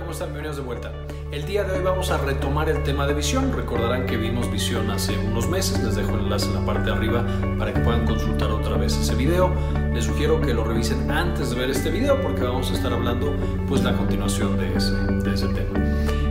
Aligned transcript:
¿cómo 0.00 0.12
están? 0.12 0.28
Bienvenidos 0.28 0.56
de 0.56 0.62
vuelta. 0.62 0.92
El 1.30 1.44
día 1.46 1.62
de 1.64 1.78
hoy 1.78 1.84
vamos 1.84 2.10
a 2.10 2.18
retomar 2.18 2.68
el 2.68 2.82
tema 2.82 3.06
de 3.06 3.14
visión. 3.14 3.52
Recordarán 3.52 4.06
que 4.06 4.16
vimos 4.16 4.50
visión 4.50 4.90
hace 4.90 5.16
unos 5.18 5.48
meses. 5.48 5.82
Les 5.82 5.94
dejo 5.94 6.14
el 6.14 6.20
enlace 6.20 6.46
en 6.46 6.54
la 6.54 6.66
parte 6.66 6.84
de 6.84 6.92
arriba 6.92 7.24
para 7.58 7.72
que 7.72 7.80
puedan 7.80 8.06
consultar 8.06 8.50
otra 8.50 8.76
vez 8.76 8.96
ese 8.96 9.14
video. 9.14 9.52
Les 9.94 10.04
sugiero 10.04 10.40
que 10.40 10.54
lo 10.54 10.64
revisen 10.64 11.10
antes 11.10 11.50
de 11.50 11.56
ver 11.56 11.70
este 11.70 11.90
video 11.90 12.20
porque 12.20 12.42
vamos 12.42 12.70
a 12.70 12.74
estar 12.74 12.92
hablando 12.92 13.34
pues 13.68 13.84
la 13.84 13.96
continuación 13.96 14.56
de 14.58 14.76
ese, 14.76 14.94
de 14.94 15.34
ese 15.34 15.48
tema. 15.48 15.78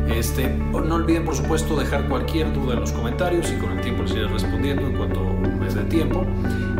Este, 0.07 0.49
no 0.49 0.95
olviden 0.95 1.23
por 1.23 1.35
supuesto 1.35 1.75
dejar 1.75 2.07
cualquier 2.09 2.51
duda 2.51 2.73
en 2.73 2.81
los 2.81 2.91
comentarios 2.91 3.51
y 3.51 3.55
con 3.57 3.71
el 3.71 3.81
tiempo 3.81 4.03
les 4.03 4.11
iré 4.13 4.27
respondiendo 4.27 4.87
en 4.87 4.97
cuanto 4.97 5.23
mes 5.23 5.75
de 5.75 5.83
tiempo. 5.83 6.25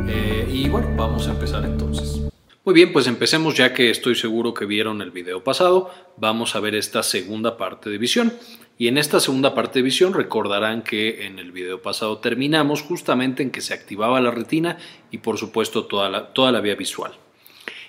Eh, 0.08 0.48
y 0.50 0.68
bueno, 0.68 0.88
vamos 0.98 1.28
a 1.28 1.32
empezar 1.32 1.64
entonces. 1.64 2.29
Muy 2.70 2.76
bien, 2.76 2.94
pues 2.94 3.08
empecemos 3.08 3.56
ya 3.56 3.74
que 3.74 3.90
estoy 3.90 4.14
seguro 4.14 4.54
que 4.54 4.68
vieron 4.68 5.02
el 5.02 5.10
video 5.10 5.44
pasado. 5.44 5.90
Vamos 6.18 6.55
a 6.55 6.60
ver 6.60 6.76
esta 6.76 7.02
segunda 7.02 7.58
parte 7.58 7.90
de 7.90 7.98
visión. 7.98 8.32
Y 8.77 8.88
en 8.90 9.00
esta 9.00 9.20
segunda 9.20 9.55
parte 9.55 9.80
de 9.80 9.84
visión 9.84 10.14
recordarán 10.14 10.84
que 10.84 11.26
en 11.26 11.40
el 11.40 11.52
video 11.52 11.82
pasado 11.82 12.20
terminamos 12.20 12.84
justamente 12.84 13.41
en 13.41 13.50
que 13.50 13.62
se 13.62 13.74
activaba 13.74 14.22
la 14.22 14.30
retina 14.30 14.77
y 15.10 15.18
por 15.18 15.40
supuesto 15.40 15.86
toda 15.86 16.10
la, 16.10 16.27
toda 16.27 16.52
la 16.52 16.62
vía 16.62 16.76
visual. 16.76 17.13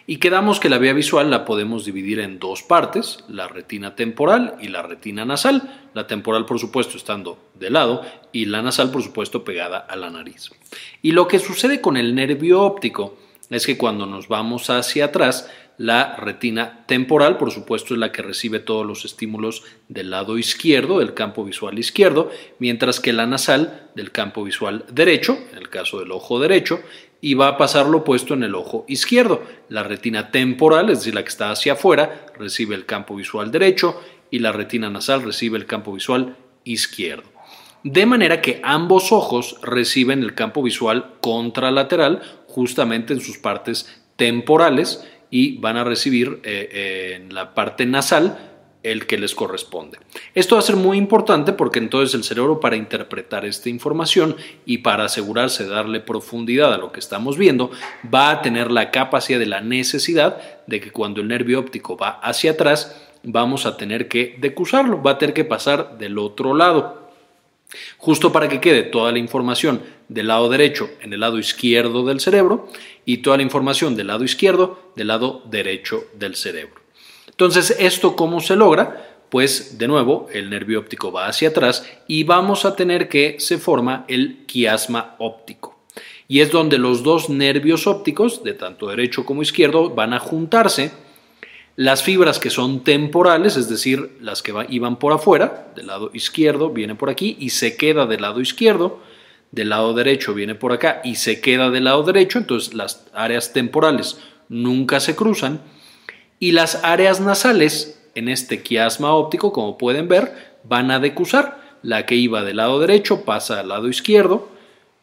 Y 0.07 0.17
quedamos 0.17 0.61
que 0.61 0.71
la 0.71 0.79
vía 0.79 0.95
visual 0.95 1.31
la 1.31 1.45
podemos 1.45 1.85
dividir 1.85 2.19
en 2.19 2.39
dos 2.39 2.63
partes, 2.63 3.23
la 3.29 3.49
retina 3.49 3.95
temporal 3.95 4.57
y 4.63 4.69
la 4.69 4.81
retina 4.81 5.27
nasal. 5.27 5.91
La 5.93 6.07
temporal, 6.07 6.47
por 6.47 6.59
supuesto, 6.59 6.97
estando 6.97 7.39
de 7.53 7.69
lado 7.69 8.01
y 8.33 8.47
la 8.47 8.63
nasal, 8.63 8.91
por 8.91 9.03
supuesto, 9.03 9.45
pegada 9.45 9.77
a 9.77 9.95
la 9.97 10.09
nariz. 10.09 10.49
Y 11.03 11.13
lo 11.13 11.29
que 11.29 11.39
sucede 11.39 11.83
con 11.83 11.99
el 11.99 12.15
nervio 12.15 12.63
óptico 12.63 13.19
es 13.51 13.67
que 13.67 13.77
cuando 13.77 14.07
nos 14.07 14.29
vamos 14.29 14.71
hacia 14.71 15.07
atrás, 15.07 15.51
la 15.77 16.17
retina 16.17 16.85
temporal, 16.87 17.39
por 17.39 17.51
supuesto, 17.51 17.95
es 17.95 18.01
la 18.01 18.13
que 18.13 18.21
recibe 18.21 18.59
todos 18.59 18.87
los 18.87 19.05
estímulos 19.05 19.63
del 19.89 20.11
lado 20.11 20.37
izquierdo, 20.37 20.99
del 20.99 21.15
campo 21.15 21.43
visual 21.43 21.79
izquierdo, 21.79 22.31
mientras 22.59 23.01
que 23.01 23.15
la 23.15 23.27
nasal 23.27 23.89
del 23.95 24.13
campo 24.13 24.45
visual 24.45 24.85
derecho, 24.93 25.39
en 25.53 25.59
el 25.59 25.71
caso 25.71 25.99
del 25.99 26.13
ojo 26.13 26.39
derecho, 26.39 26.81
y 27.23 27.35
va 27.35 27.49
a 27.49 27.57
pasar 27.57 27.87
lo 27.87 27.99
opuesto 27.99 28.35
en 28.35 28.43
el 28.43 28.55
ojo 28.55 28.85
izquierdo. 28.89 29.43
La 29.69 29.83
retina 29.83 30.31
temporal, 30.31 30.91
es 30.91 30.99
decir, 30.99 31.15
la 31.15 31.23
que 31.23 31.31
está 31.31 31.51
hacia 31.51 31.73
afuera, 31.73 32.27
recibe 32.39 32.75
el 32.75 32.87
campo 32.87 33.17
visual 33.17 33.51
derecho 33.51 34.01
y 34.31 34.39
la 34.39 34.53
retina 34.53 34.91
nasal 34.91 35.23
recibe 35.23 35.59
el 35.59 35.67
campo 35.67 35.93
visual 35.93 36.37
izquierdo. 36.65 37.25
De 37.83 38.05
manera 38.05 38.43
que 38.43 38.61
ambos 38.63 39.11
ojos 39.11 39.57
reciben 39.63 40.23
el 40.23 40.35
campo 40.35 40.63
visual 40.63 41.15
contralateral 41.23 42.21
justamente 42.51 43.13
en 43.13 43.21
sus 43.21 43.39
partes 43.39 44.01
temporales 44.17 45.05
y 45.31 45.59
van 45.59 45.77
a 45.77 45.85
recibir 45.85 46.41
eh, 46.45 46.69
eh, 46.73 47.13
en 47.17 47.35
la 47.35 47.55
parte 47.55 47.87
nasal 47.87 48.51
el 48.83 49.07
que 49.07 49.19
les 49.19 49.35
corresponde. 49.35 49.99
Esto 50.35 50.57
va 50.57 50.61
a 50.61 50.65
ser 50.65 50.77
muy 50.77 50.97
importante 50.97 51.53
porque 51.53 51.79
entonces 51.79 52.15
el 52.15 52.25
cerebro 52.25 52.61
para 52.61 52.77
interpretar 52.77 53.45
esta 53.45 53.69
información 53.69 54.37
y 54.65 54.79
para 54.79 55.05
asegurarse 55.05 55.65
de 55.65 55.71
darle 55.71 56.01
profundidad 56.01 56.73
a 56.73 56.79
lo 56.79 56.91
que 56.91 57.01
estamos 57.01 57.37
viendo, 57.37 57.71
va 58.13 58.31
a 58.31 58.43
tener 58.43 58.71
la 58.71 58.91
capacidad 58.91 59.39
de 59.39 59.47
la 59.47 59.61
necesidad 59.61 60.41
de 60.67 60.81
que 60.81 60.93
cuando 60.93 61.21
el 61.21 61.29
nervio 61.29 61.61
óptico 61.61 61.97
va 61.97 62.21
hacia 62.23 62.53
atrás, 62.53 62.97
vamos 63.23 63.67
a 63.67 63.77
tener 63.77 64.09
que 64.09 64.37
decusarlo, 64.39 65.03
va 65.03 65.13
a 65.13 65.19
tener 65.19 65.35
que 65.35 65.45
pasar 65.45 65.99
del 65.99 66.19
otro 66.19 66.55
lado. 66.55 67.11
Justo 67.99 68.33
para 68.33 68.49
que 68.49 68.61
quede 68.61 68.83
toda 68.83 69.13
la 69.13 69.19
información 69.19 69.83
del 70.11 70.27
lado 70.27 70.49
derecho 70.49 70.91
en 71.01 71.13
el 71.13 71.21
lado 71.21 71.39
izquierdo 71.39 72.05
del 72.05 72.21
cerebro 72.21 72.69
y 73.07 73.19
toda 73.19 73.37
la 73.37 73.45
información 73.45 73.95
del 73.95 74.09
lado 74.09 74.25
izquierdo 74.25 74.93
del 74.97 75.07
lado 75.07 75.43
derecho 75.49 76.05
del 76.15 76.35
cerebro. 76.35 76.81
Entonces, 77.29 77.77
¿esto 77.79 78.17
cómo 78.17 78.41
se 78.41 78.57
logra? 78.57 79.07
Pues 79.31 79.79
de 79.79 79.87
nuevo, 79.87 80.27
el 80.33 80.51
nervio 80.51 80.81
óptico 80.81 81.13
va 81.13 81.29
hacia 81.29 81.51
atrás 81.51 81.89
y 82.09 82.25
vamos 82.25 82.65
a 82.65 82.75
tener 82.75 83.09
que 83.09 83.37
se 83.39 83.59
forma 83.59 84.05
el 84.09 84.45
quiasma 84.47 85.15
óptico. 85.19 85.79
Y 86.27 86.41
es 86.41 86.51
donde 86.51 86.79
los 86.79 87.05
dos 87.05 87.31
nervios 87.31 87.87
ópticos, 87.87 88.43
de 88.43 88.55
tanto 88.55 88.89
derecho 88.89 89.25
como 89.25 89.43
izquierdo, 89.43 89.91
van 89.91 90.13
a 90.13 90.19
juntarse 90.19 90.91
las 91.77 92.03
fibras 92.03 92.41
que 92.41 92.51
son 92.51 92.81
temporales, 92.81 93.57
es 93.57 93.69
decir, 93.69 94.19
las 94.21 94.43
que 94.43 94.53
iban 94.69 94.99
por 94.99 95.13
afuera, 95.13 95.73
del 95.77 95.87
lado 95.87 96.11
izquierdo 96.13 96.71
viene 96.71 96.97
por 96.97 97.11
aquí 97.11 97.37
y 97.39 97.51
se 97.51 97.77
queda 97.77 98.07
del 98.07 98.23
lado 98.23 98.41
izquierdo, 98.41 99.01
del 99.53 99.71
lado 99.71 99.95
derecho 99.95 100.35
viene 100.35 100.55
por 100.55 100.73
acá 100.73 101.01
y 101.05 101.17
se 101.17 101.41
queda 101.41 101.71
del 101.71 101.85
lado 101.85 102.03
derecho, 102.03 102.39
entonces 102.39 102.75
las 102.75 103.07
áreas 103.13 103.53
temporales 103.53 104.19
nunca 104.49 105.01
se 105.01 105.17
cruzan 105.17 105.61
y 106.39 106.53
las 106.53 106.85
áreas 106.85 107.21
nasales 107.21 108.01
en 108.15 108.29
este 108.29 108.63
quiasma 108.63 109.15
óptico, 109.15 109.53
como 109.53 109.79
pueden 109.79 110.09
ver, 110.09 110.59
van 110.65 110.91
a 110.91 110.99
decusar. 110.99 111.61
La 111.83 112.05
que 112.05 112.15
iba 112.15 112.43
del 112.43 112.57
lado 112.59 112.79
derecho 112.79 113.25
pasa 113.25 113.61
al 113.61 113.69
lado 113.69 113.89
izquierdo 113.89 114.49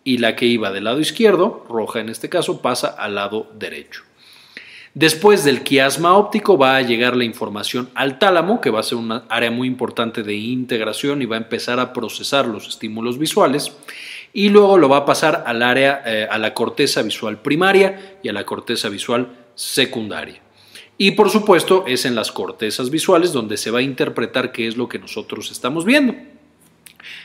y 0.04 0.20
la 0.20 0.36
que 0.36 0.46
iba 0.46 0.72
del 0.72 0.84
lado 0.84 1.00
izquierdo, 1.00 1.66
roja 1.70 2.00
en 2.00 2.10
este 2.10 2.30
caso, 2.30 2.62
pasa 2.62 2.88
al 2.88 3.16
lado 3.16 3.52
derecho. 3.56 4.04
Después 4.94 5.44
del 5.44 5.64
quiasma 5.64 6.18
óptico 6.18 6.58
va 6.58 6.78
a 6.78 6.82
llegar 6.82 7.16
la 7.16 7.24
información 7.24 7.90
al 7.94 8.18
tálamo, 8.18 8.62
que 8.62 8.72
va 8.72 8.80
a 8.80 8.84
ser 8.84 8.98
una 8.98 9.26
área 9.30 9.52
muy 9.52 9.68
importante 9.68 10.24
de 10.24 10.36
integración 10.36 11.22
y 11.22 11.26
va 11.26 11.36
a 11.36 11.40
empezar 11.40 11.80
a 11.80 11.94
procesar 11.94 12.48
los 12.48 12.68
estímulos 12.68 13.20
visuales. 13.20 13.72
Y 14.34 14.50
luego 14.50 14.78
lo 14.78 14.90
va 14.90 14.98
a 14.98 15.06
pasar 15.06 15.44
al 15.48 15.64
área, 15.64 16.04
eh, 16.06 16.28
a 16.30 16.38
la 16.38 16.54
corteza 16.54 17.02
visual 17.02 17.42
primaria 17.42 18.18
y 18.22 18.30
a 18.30 18.34
la 18.34 18.46
corteza 18.46 18.90
visual 18.90 19.30
secundaria. 19.56 20.42
Y 20.98 21.12
por 21.12 21.30
supuesto 21.30 21.86
es 21.88 22.06
en 22.06 22.16
las 22.16 22.32
cortezas 22.32 22.90
visuales 22.90 23.32
donde 23.32 23.58
se 23.58 23.72
va 23.72 23.80
a 23.80 23.84
interpretar 23.84 24.52
qué 24.52 24.68
es 24.68 24.78
lo 24.78 24.90
que 24.90 25.00
nosotros 25.00 25.52
estamos 25.52 25.86
viendo. 25.86 26.16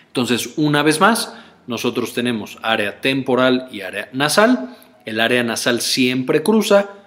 Entonces, 0.07 0.55
una 0.57 0.83
vez 0.83 1.01
más, 1.01 1.35
nosotros 1.67 2.13
tenemos 2.13 2.59
área 2.63 3.01
temporal 3.01 3.69
y 3.73 3.81
área 3.81 4.11
nasal. 4.13 4.77
El 5.07 5.21
área 5.21 5.43
nasal 5.43 5.81
siempre 5.81 6.43
cruza 6.43 7.02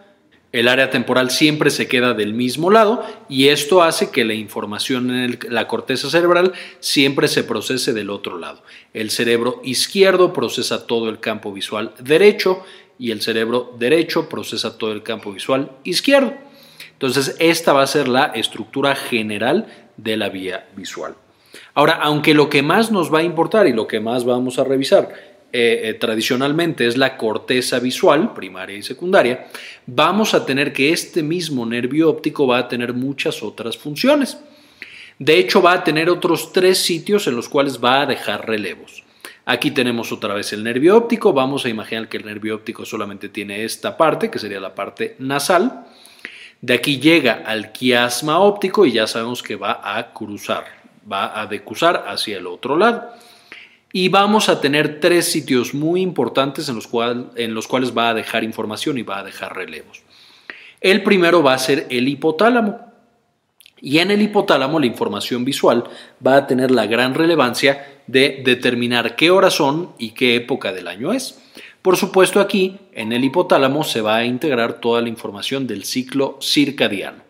el 0.55 0.69
área 0.69 0.89
temporal 0.89 1.31
siempre 1.31 1.69
se 1.69 1.89
queda 1.89 2.13
del 2.13 2.33
mismo 2.33 2.71
lado 2.71 3.05
y 3.27 3.49
esto 3.49 3.83
hace 3.83 4.09
que 4.09 4.23
la 4.23 4.35
información 4.35 5.13
en 5.13 5.37
la 5.49 5.67
corteza 5.67 6.09
cerebral 6.09 6.53
siempre 6.79 7.27
se 7.27 7.43
procese 7.43 7.91
del 7.91 8.09
otro 8.09 8.37
lado. 8.37 8.63
El 8.93 9.11
cerebro 9.11 9.59
izquierdo 9.65 10.31
procesa 10.31 10.87
todo 10.87 11.09
el 11.09 11.19
campo 11.19 11.51
visual 11.51 11.91
derecho 11.99 12.63
y 12.97 13.11
el 13.11 13.21
cerebro 13.21 13.75
derecho 13.77 14.29
procesa 14.29 14.77
todo 14.77 14.93
el 14.93 15.03
campo 15.03 15.33
visual 15.33 15.71
izquierdo. 15.83 16.33
Entonces, 16.93 17.35
esta 17.39 17.73
va 17.73 17.81
a 17.81 17.87
ser 17.87 18.07
la 18.07 18.27
estructura 18.27 18.95
general 18.95 19.67
de 19.97 20.15
la 20.15 20.29
vía 20.29 20.69
visual. 20.77 21.15
Ahora, 21.73 21.95
aunque 22.01 22.33
lo 22.33 22.49
que 22.49 22.61
más 22.61 22.91
nos 22.91 23.13
va 23.13 23.19
a 23.19 23.23
importar 23.23 23.67
y 23.67 23.73
lo 23.73 23.87
que 23.87 23.99
más 23.99 24.23
vamos 24.23 24.57
a 24.57 24.63
revisar 24.63 25.34
eh, 25.57 25.87
eh, 25.87 25.93
tradicionalmente 25.93 26.85
es 26.85 26.97
la 26.97 27.15
corteza 27.15 27.79
visual, 27.79 28.33
primaria 28.33 28.75
y 28.75 28.83
secundaria, 28.83 29.47
vamos 29.85 30.33
a 30.33 30.45
tener 30.45 30.73
que 30.73 30.91
este 30.91 31.23
mismo 31.23 31.65
nervio 31.65 32.09
óptico 32.09 32.45
va 32.45 32.57
a 32.57 32.67
tener 32.67 32.91
muchas 32.91 33.41
otras 33.41 33.77
funciones. 33.77 34.37
De 35.17 35.39
hecho, 35.39 35.61
va 35.61 35.71
a 35.71 35.83
tener 35.85 36.09
otros 36.09 36.51
tres 36.51 36.79
sitios 36.79 37.27
en 37.27 37.37
los 37.37 37.47
cuales 37.47 37.79
va 37.81 38.01
a 38.01 38.05
dejar 38.05 38.45
relevos. 38.45 39.05
Aquí 39.45 39.71
tenemos 39.71 40.11
otra 40.11 40.33
vez 40.33 40.51
el 40.51 40.61
nervio 40.61 40.97
óptico. 40.97 41.31
Vamos 41.31 41.63
a 41.63 41.69
imaginar 41.69 42.09
que 42.09 42.17
el 42.17 42.25
nervio 42.25 42.55
óptico 42.55 42.83
solamente 42.83 43.29
tiene 43.29 43.63
esta 43.63 43.95
parte, 43.95 44.29
que 44.29 44.39
sería 44.39 44.59
la 44.59 44.75
parte 44.75 45.15
nasal. 45.19 45.85
De 46.59 46.73
aquí 46.73 46.99
llega 46.99 47.43
al 47.45 47.71
quiasma 47.71 48.39
óptico 48.39 48.85
y 48.85 48.91
ya 48.91 49.07
sabemos 49.07 49.41
que 49.41 49.55
va 49.55 49.79
a 49.81 50.11
cruzar, 50.11 50.65
va 51.09 51.39
a 51.39 51.47
decusar 51.47 52.03
hacia 52.09 52.39
el 52.39 52.45
otro 52.45 52.75
lado 52.75 53.09
y 53.97 54.09
vamos 54.09 54.49
a 54.49 54.59
tener 54.59 54.99
tres 54.99 55.31
sitios 55.31 55.73
muy 55.73 56.01
importantes 56.01 56.67
en 56.67 56.75
los, 56.75 56.85
cuales 57.67 57.97
va 57.97 58.09
a 58.09 58.13
dejar 58.13 58.43
información 58.43 58.97
y 58.97 59.03
va 59.03 59.19
a 59.19 59.23
dejar 59.23 59.55
relevos. 59.55 60.01
El 60.81 61.01
primero 61.01 61.41
va 61.41 61.53
a 61.53 61.57
ser 61.57 61.87
el 61.89 62.09
hipotálamo. 62.09 62.77
Y 63.79 63.99
en 63.99 64.11
el 64.11 64.21
hipotálamo 64.21 64.81
la 64.81 64.85
información 64.85 65.45
visual 65.45 65.85
va 66.27 66.35
a 66.35 66.45
tener 66.45 66.71
la 66.71 66.87
gran 66.87 67.13
relevancia 67.13 68.01
de 68.05 68.41
determinar 68.43 69.15
qué 69.15 69.31
horas 69.31 69.53
son 69.53 69.93
y 69.97 70.09
qué 70.09 70.35
época 70.35 70.73
del 70.73 70.89
año 70.89 71.13
es. 71.13 71.39
Por 71.81 71.95
supuesto 71.95 72.41
aquí 72.41 72.77
en 72.91 73.13
el 73.13 73.23
hipotálamo 73.23 73.85
se 73.85 74.01
va 74.01 74.17
a 74.17 74.25
integrar 74.25 74.81
toda 74.81 75.01
la 75.01 75.07
información 75.07 75.67
del 75.67 75.85
ciclo 75.85 76.37
circadiano. 76.41 77.23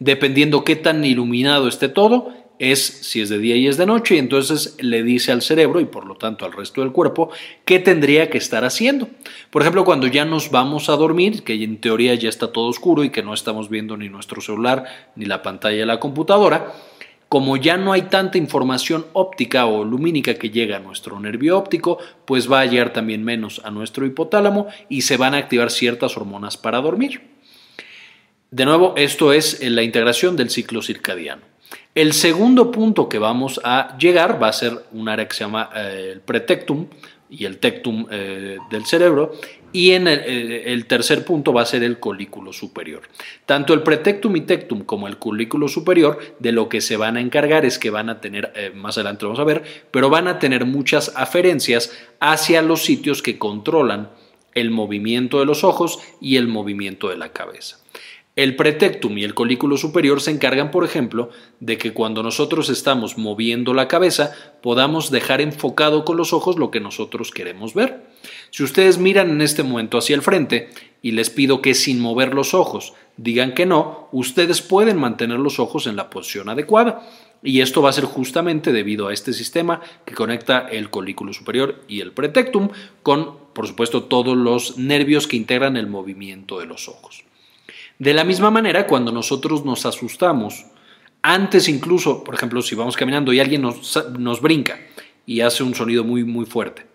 Dependiendo 0.00 0.64
qué 0.64 0.74
tan 0.74 1.04
iluminado 1.04 1.68
esté 1.68 1.88
todo, 1.88 2.32
es 2.72 2.84
si 2.84 3.20
es 3.20 3.28
de 3.28 3.38
día 3.38 3.56
y 3.56 3.66
es 3.66 3.76
de 3.76 3.86
noche, 3.86 4.16
y 4.16 4.18
entonces 4.18 4.76
le 4.80 5.02
dice 5.02 5.32
al 5.32 5.42
cerebro 5.42 5.80
y 5.80 5.84
por 5.84 6.06
lo 6.06 6.16
tanto 6.16 6.44
al 6.44 6.52
resto 6.52 6.80
del 6.80 6.92
cuerpo 6.92 7.30
qué 7.64 7.78
tendría 7.78 8.30
que 8.30 8.38
estar 8.38 8.64
haciendo. 8.64 9.08
Por 9.50 9.62
ejemplo, 9.62 9.84
cuando 9.84 10.06
ya 10.06 10.24
nos 10.24 10.50
vamos 10.50 10.88
a 10.88 10.96
dormir, 10.96 11.42
que 11.42 11.54
en 11.62 11.80
teoría 11.80 12.14
ya 12.14 12.28
está 12.28 12.52
todo 12.52 12.66
oscuro 12.66 13.04
y 13.04 13.10
que 13.10 13.22
no 13.22 13.34
estamos 13.34 13.68
viendo 13.68 13.96
ni 13.96 14.08
nuestro 14.08 14.40
celular 14.40 14.84
ni 15.16 15.24
la 15.24 15.42
pantalla 15.42 15.78
de 15.78 15.86
la 15.86 16.00
computadora, 16.00 16.72
como 17.28 17.56
ya 17.56 17.76
no 17.76 17.92
hay 17.92 18.02
tanta 18.02 18.38
información 18.38 19.06
óptica 19.12 19.66
o 19.66 19.84
lumínica 19.84 20.34
que 20.34 20.50
llega 20.50 20.76
a 20.76 20.80
nuestro 20.80 21.18
nervio 21.18 21.58
óptico, 21.58 21.98
pues 22.26 22.50
va 22.50 22.60
a 22.60 22.66
llegar 22.66 22.92
también 22.92 23.24
menos 23.24 23.60
a 23.64 23.70
nuestro 23.70 24.06
hipotálamo 24.06 24.68
y 24.88 25.02
se 25.02 25.16
van 25.16 25.34
a 25.34 25.38
activar 25.38 25.70
ciertas 25.70 26.16
hormonas 26.16 26.56
para 26.56 26.80
dormir. 26.80 27.22
De 28.50 28.64
nuevo, 28.64 28.94
esto 28.96 29.32
es 29.32 29.60
la 29.68 29.82
integración 29.82 30.36
del 30.36 30.48
ciclo 30.48 30.80
circadiano. 30.80 31.53
El 31.94 32.12
segundo 32.12 32.72
punto 32.72 33.08
que 33.08 33.20
vamos 33.20 33.60
a 33.62 33.96
llegar 33.98 34.42
va 34.42 34.48
a 34.48 34.52
ser 34.52 34.84
un 34.90 35.08
área 35.08 35.28
que 35.28 35.36
se 35.36 35.44
llama 35.44 35.70
eh, 35.76 36.10
el 36.14 36.20
pretectum 36.22 36.88
y 37.30 37.44
el 37.44 37.58
tectum 37.58 38.06
eh, 38.10 38.58
del 38.68 38.84
cerebro 38.84 39.32
y 39.70 39.92
en 39.92 40.08
eh, 40.08 40.72
el, 40.72 40.86
tercer 40.86 41.24
punto 41.24 41.52
va 41.52 41.62
a 41.62 41.66
ser 41.66 41.84
el 41.84 42.00
colículo 42.00 42.52
superior. 42.52 43.02
Tanto 43.46 43.74
el 43.74 43.84
pretectum 43.84 44.34
y 44.34 44.40
tectum 44.40 44.82
como 44.82 45.06
el 45.06 45.18
colículo 45.18 45.68
superior 45.68 46.18
de 46.40 46.50
lo 46.50 46.68
que 46.68 46.80
se 46.80 46.96
van 46.96 47.16
a 47.16 47.20
encargar 47.20 47.64
es 47.64 47.78
que 47.78 47.90
van 47.90 48.08
a 48.08 48.20
tener, 48.20 48.72
más 48.74 48.98
adelante 48.98 49.26
vamos 49.26 49.38
a 49.38 49.44
ver, 49.44 49.62
pero 49.92 50.10
van 50.10 50.26
a 50.26 50.40
tener 50.40 50.64
muchas 50.64 51.12
aferencias 51.14 51.92
hacia 52.18 52.60
los 52.62 52.82
sitios 52.82 53.22
que 53.22 53.38
controlan 53.38 54.10
el 54.54 54.72
movimiento 54.72 55.38
de 55.38 55.46
los 55.46 55.62
ojos 55.62 56.00
y 56.20 56.36
el 56.36 56.48
movimiento 56.48 57.08
de 57.08 57.16
la 57.16 57.28
cabeza. 57.30 57.78
El 58.36 58.56
pretectum 58.56 59.16
y 59.16 59.22
el 59.22 59.32
colículo 59.32 59.76
superior 59.76 60.20
se 60.20 60.32
encargan, 60.32 60.72
por 60.72 60.84
ejemplo, 60.84 61.30
de 61.60 61.78
que 61.78 61.92
cuando 61.92 62.24
nosotros 62.24 62.68
estamos 62.68 63.16
moviendo 63.16 63.74
la 63.74 63.86
cabeza 63.86 64.32
podamos 64.60 65.12
dejar 65.12 65.40
enfocado 65.40 66.04
con 66.04 66.16
los 66.16 66.32
ojos 66.32 66.58
lo 66.58 66.72
que 66.72 66.80
nosotros 66.80 67.30
queremos 67.30 67.74
ver. 67.74 68.02
Si 68.50 68.64
ustedes 68.64 68.98
miran 68.98 69.30
en 69.30 69.40
este 69.40 69.62
momento 69.62 69.98
hacia 69.98 70.16
el 70.16 70.22
frente 70.22 70.68
y 71.00 71.12
les 71.12 71.30
pido 71.30 71.62
que 71.62 71.74
sin 71.74 72.00
mover 72.00 72.34
los 72.34 72.54
ojos 72.54 72.94
digan 73.16 73.54
que 73.54 73.66
no, 73.66 74.08
ustedes 74.10 74.62
pueden 74.62 74.98
mantener 74.98 75.38
los 75.38 75.60
ojos 75.60 75.86
en 75.86 75.94
la 75.94 76.10
posición 76.10 76.48
adecuada. 76.48 77.08
Y 77.40 77.60
esto 77.60 77.82
va 77.82 77.90
a 77.90 77.92
ser 77.92 78.04
justamente 78.04 78.72
debido 78.72 79.06
a 79.06 79.12
este 79.12 79.32
sistema 79.32 79.80
que 80.04 80.14
conecta 80.14 80.66
el 80.68 80.90
colículo 80.90 81.32
superior 81.32 81.84
y 81.86 82.00
el 82.00 82.10
pretectum 82.10 82.70
con, 83.04 83.36
por 83.52 83.68
supuesto, 83.68 84.04
todos 84.04 84.36
los 84.36 84.76
nervios 84.76 85.28
que 85.28 85.36
integran 85.36 85.76
el 85.76 85.86
movimiento 85.86 86.58
de 86.58 86.66
los 86.66 86.88
ojos. 86.88 87.22
De 87.98 88.12
la 88.14 88.24
misma 88.24 88.50
manera, 88.50 88.86
cuando 88.86 89.12
nosotros 89.12 89.64
nos 89.64 89.86
asustamos, 89.86 90.66
antes 91.22 91.68
incluso, 91.68 92.24
por 92.24 92.34
ejemplo, 92.34 92.60
si 92.60 92.74
vamos 92.74 92.96
caminando 92.96 93.32
y 93.32 93.40
alguien 93.40 93.62
nos, 93.62 94.40
brinca 94.42 94.78
y 95.24 95.40
hace 95.40 95.62
un 95.62 95.74
sonido 95.74 96.04
muy, 96.04 96.24
muy 96.24 96.44
fuerte, 96.44 96.86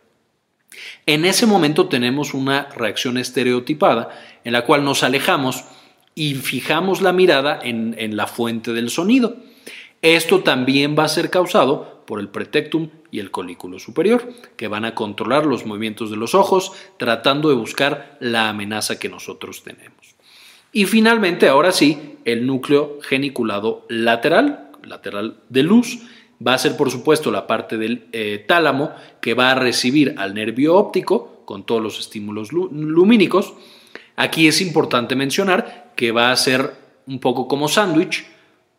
en 1.06 1.26
ese 1.26 1.46
momento 1.46 1.88
tenemos 1.88 2.34
una 2.34 2.70
reacción 2.76 3.18
estereotipada 3.18 4.10
en 4.44 4.54
la 4.54 4.66
cual 4.66 4.84
nos 4.84 5.04
alejamos 5.04 5.64
y 6.14 6.36
fijamos 6.36 7.02
la 7.02 7.14
mirada 7.14 7.60
en, 7.64 7.96
en, 7.98 8.16
la 8.16 8.28
fuente 8.28 8.74
del 8.74 8.90
sonido. 8.90 9.38
Esto 10.02 10.42
también 10.42 10.96
va 10.98 11.06
a 11.06 11.10
ser 11.10 11.30
causado 11.30 12.04
por 12.06 12.20
el 12.20 12.30
pretectum 12.30 12.90
y 13.10 13.20
el 13.20 13.32
colículo 13.32 13.80
superior, 13.80 14.32
que 14.56 14.68
van 14.68 14.86
a 14.86 14.96
controlar 14.96 15.46
los 15.46 15.66
movimientos 15.66 16.12
de 16.12 16.18
los 16.18 16.36
ojos, 16.36 16.72
tratando 16.98 17.50
de 17.50 17.56
buscar 17.56 18.18
la 18.20 18.50
amenaza 18.50 19.00
que 19.00 19.10
nosotros 19.10 19.64
tenemos. 19.64 20.19
Y 20.72 20.86
finalmente, 20.86 21.48
ahora 21.48 21.72
sí, 21.72 22.18
el 22.26 22.46
núcleo 22.46 23.00
geniculado 23.02 23.86
lateral, 23.90 24.70
lateral 24.84 25.38
de 25.50 25.64
luz, 25.64 26.00
va 26.46 26.54
a 26.54 26.58
ser 26.58 26.78
por 26.78 26.92
supuesto 26.92 27.32
la 27.32 27.48
parte 27.48 27.78
del 27.78 28.08
eh, 28.12 28.44
tálamo 28.48 28.92
que 29.22 29.34
va 29.34 29.52
a 29.52 29.56
recibir 29.56 30.16
al 30.18 30.34
nervio 30.34 30.76
óptico 30.76 31.42
con 31.46 31.66
todos 31.66 31.82
los 31.82 32.00
estímulos 32.00 32.52
lumínicos. 32.52 33.54
Aquí 34.16 34.48
es 34.48 34.62
importante 34.62 35.16
mencionar 35.16 35.92
que 35.96 36.12
va 36.12 36.32
a 36.32 36.36
ser 36.36 36.74
un 37.08 37.20
poco 37.20 37.48
como 37.48 37.68
sándwich. 37.68 38.26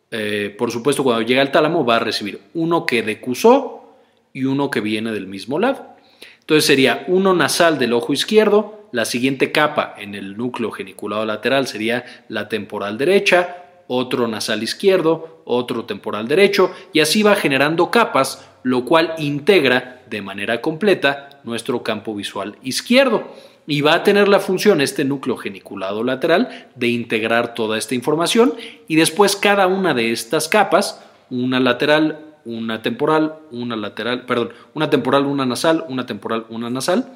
Eh, 0.09 0.55
por 0.57 0.71
supuesto, 0.71 1.03
cuando 1.03 1.21
llega 1.21 1.41
al 1.41 1.51
tálamo 1.51 1.85
va 1.85 1.97
a 1.97 1.99
recibir 1.99 2.41
uno 2.53 2.85
que 2.85 3.03
decusó 3.03 3.95
y 4.33 4.45
uno 4.45 4.71
que 4.71 4.81
viene 4.81 5.11
del 5.11 5.27
mismo 5.27 5.59
lado. 5.59 5.95
Entonces 6.39 6.65
sería 6.65 7.05
uno 7.07 7.33
nasal 7.33 7.77
del 7.77 7.93
ojo 7.93 8.13
izquierdo, 8.13 8.80
la 8.91 9.05
siguiente 9.05 9.51
capa 9.51 9.95
en 9.97 10.15
el 10.15 10.37
núcleo 10.37 10.71
geniculado 10.71 11.25
lateral 11.25 11.67
sería 11.67 12.05
la 12.27 12.49
temporal 12.49 12.97
derecha, 12.97 13.57
otro 13.87 14.27
nasal 14.27 14.63
izquierdo, 14.63 15.41
otro 15.45 15.85
temporal 15.85 16.27
derecho, 16.27 16.71
y 16.93 16.99
así 16.99 17.23
va 17.23 17.35
generando 17.35 17.91
capas, 17.91 18.47
lo 18.63 18.85
cual 18.85 19.13
integra 19.17 20.01
de 20.09 20.21
manera 20.21 20.61
completa 20.61 21.29
nuestro 21.43 21.83
campo 21.83 22.15
visual 22.15 22.57
izquierdo. 22.63 23.23
Y 23.67 23.81
va 23.81 23.93
a 23.93 24.03
tener 24.03 24.27
la 24.27 24.39
función 24.39 24.81
este 24.81 25.05
núcleo 25.05 25.37
geniculado 25.37 26.03
lateral 26.03 26.67
de 26.75 26.87
integrar 26.87 27.53
toda 27.53 27.77
esta 27.77 27.95
información 27.95 28.53
y 28.87 28.95
después 28.95 29.35
cada 29.35 29.67
una 29.67 29.93
de 29.93 30.11
estas 30.11 30.47
capas, 30.47 31.01
una 31.29 31.59
lateral, 31.59 32.19
una 32.43 32.81
temporal, 32.81 33.35
una 33.51 33.75
lateral, 33.75 34.25
perdón, 34.25 34.51
una 34.73 34.89
temporal, 34.89 35.25
una 35.25 35.45
nasal, 35.45 35.85
una 35.87 36.05
temporal, 36.05 36.45
una 36.49 36.69
nasal, 36.69 37.13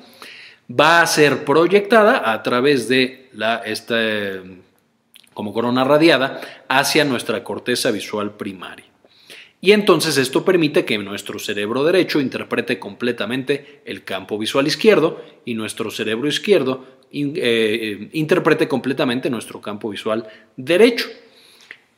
va 0.69 1.01
a 1.01 1.07
ser 1.07 1.45
proyectada 1.45 2.31
a 2.31 2.41
través 2.43 2.87
de 2.87 3.29
la, 3.33 3.57
esta, 3.57 3.97
como 5.33 5.53
corona 5.53 5.83
radiada 5.83 6.41
hacia 6.67 7.05
nuestra 7.05 7.43
corteza 7.43 7.91
visual 7.91 8.35
primaria. 8.35 8.85
Y 9.61 9.71
entonces 9.71 10.17
esto 10.17 10.45
permite 10.45 10.85
que 10.85 10.97
nuestro 10.97 11.39
cerebro 11.39 11.83
derecho 11.83 12.19
interprete 12.19 12.77
completamente 12.77 13.81
el 13.85 14.03
campo 14.03 14.37
visual 14.37 14.67
izquierdo 14.67 15.23
y 15.43 15.55
nuestro 15.55 15.89
cerebro 15.89 16.27
izquierdo 16.27 16.85
eh, 17.11 18.09
interprete 18.13 18.67
completamente 18.67 19.29
nuestro 19.29 19.61
campo 19.61 19.89
visual 19.89 20.27
derecho. 20.55 21.07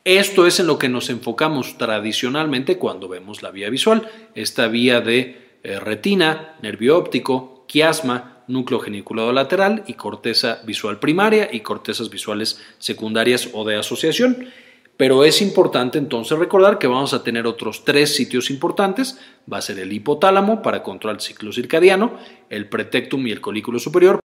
Esto 0.04 0.46
es 0.46 0.60
en 0.60 0.66
lo 0.66 0.78
que 0.78 0.88
nos 0.88 1.10
enfocamos 1.10 1.76
tradicionalmente 1.76 2.78
cuando 2.78 3.08
vemos 3.08 3.42
la 3.42 3.50
vía 3.50 3.68
visual, 3.68 4.08
esta 4.34 4.68
vía 4.68 5.02
de 5.02 5.58
eh, 5.62 5.80
retina, 5.80 6.56
nervio 6.62 6.96
óptico, 6.96 7.66
quiasma, 7.68 8.37
núcleo 8.48 8.80
geniculado 8.80 9.32
lateral 9.32 9.84
y 9.86 9.94
corteza 9.94 10.60
visual 10.64 10.98
primaria 10.98 11.48
y 11.52 11.60
cortezas 11.60 12.10
visuales 12.10 12.60
secundarias 12.78 13.50
o 13.52 13.64
de 13.64 13.76
asociación. 13.76 14.48
Pero 14.96 15.22
es 15.24 15.40
importante 15.40 15.96
entonces 15.98 16.36
recordar 16.36 16.78
que 16.78 16.88
vamos 16.88 17.14
a 17.14 17.22
tener 17.22 17.46
otros 17.46 17.84
tres 17.84 18.16
sitios 18.16 18.50
importantes. 18.50 19.20
Va 19.50 19.58
a 19.58 19.62
ser 19.62 19.78
el 19.78 19.92
hipotálamo 19.92 20.60
para 20.60 20.82
controlar 20.82 21.16
el 21.16 21.22
ciclo 21.22 21.52
circadiano, 21.52 22.18
el 22.50 22.68
pretectum 22.68 23.24
y 23.26 23.30
el 23.30 23.40
colículo 23.40 23.78
superior. 23.78 24.18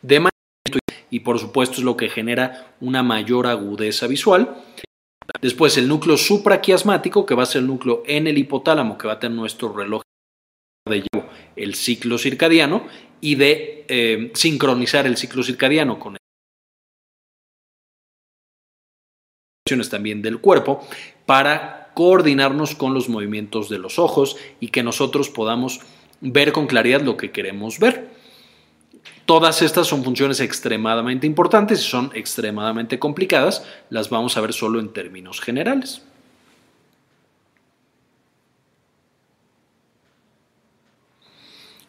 De 0.00 0.20
y 1.10 1.20
por 1.20 1.38
supuesto 1.38 1.76
es 1.76 1.82
lo 1.82 1.96
que 1.96 2.08
genera 2.08 2.74
una 2.80 3.04
mayor 3.04 3.46
agudeza 3.46 4.08
visual. 4.08 4.56
Después 5.40 5.76
el 5.78 5.86
núcleo 5.86 6.16
supraquiasmático, 6.16 7.24
que 7.24 7.36
va 7.36 7.44
a 7.44 7.46
ser 7.46 7.60
el 7.60 7.68
núcleo 7.68 8.02
en 8.06 8.26
el 8.26 8.36
hipotálamo, 8.36 8.98
que 8.98 9.06
va 9.06 9.14
a 9.14 9.20
tener 9.20 9.36
nuestro 9.36 9.72
reloj 9.72 10.02
de 10.88 11.04
el 11.56 11.74
ciclo 11.74 12.18
circadiano 12.18 12.86
y 13.20 13.36
de 13.36 13.84
eh, 13.88 14.30
sincronizar 14.34 15.06
el 15.06 15.16
ciclo 15.16 15.42
circadiano 15.42 15.98
con 15.98 16.16
también 19.88 20.20
del 20.20 20.40
cuerpo 20.40 20.86
para 21.24 21.90
coordinarnos 21.94 22.74
con 22.74 22.92
los 22.92 23.08
movimientos 23.08 23.70
de 23.70 23.78
los 23.78 23.98
ojos 23.98 24.36
y 24.60 24.68
que 24.68 24.82
nosotros 24.82 25.30
podamos 25.30 25.80
ver 26.20 26.52
con 26.52 26.66
claridad 26.66 27.00
lo 27.00 27.16
que 27.16 27.30
queremos 27.30 27.78
ver. 27.78 28.10
Todas 29.24 29.62
estas 29.62 29.86
son 29.86 30.04
funciones 30.04 30.40
extremadamente 30.40 31.26
importantes 31.26 31.80
y 31.80 31.84
son 31.84 32.10
extremadamente 32.14 32.98
complicadas, 32.98 33.64
las 33.88 34.10
vamos 34.10 34.36
a 34.36 34.42
ver 34.42 34.52
solo 34.52 34.80
en 34.80 34.92
términos 34.92 35.40
generales. 35.40 36.02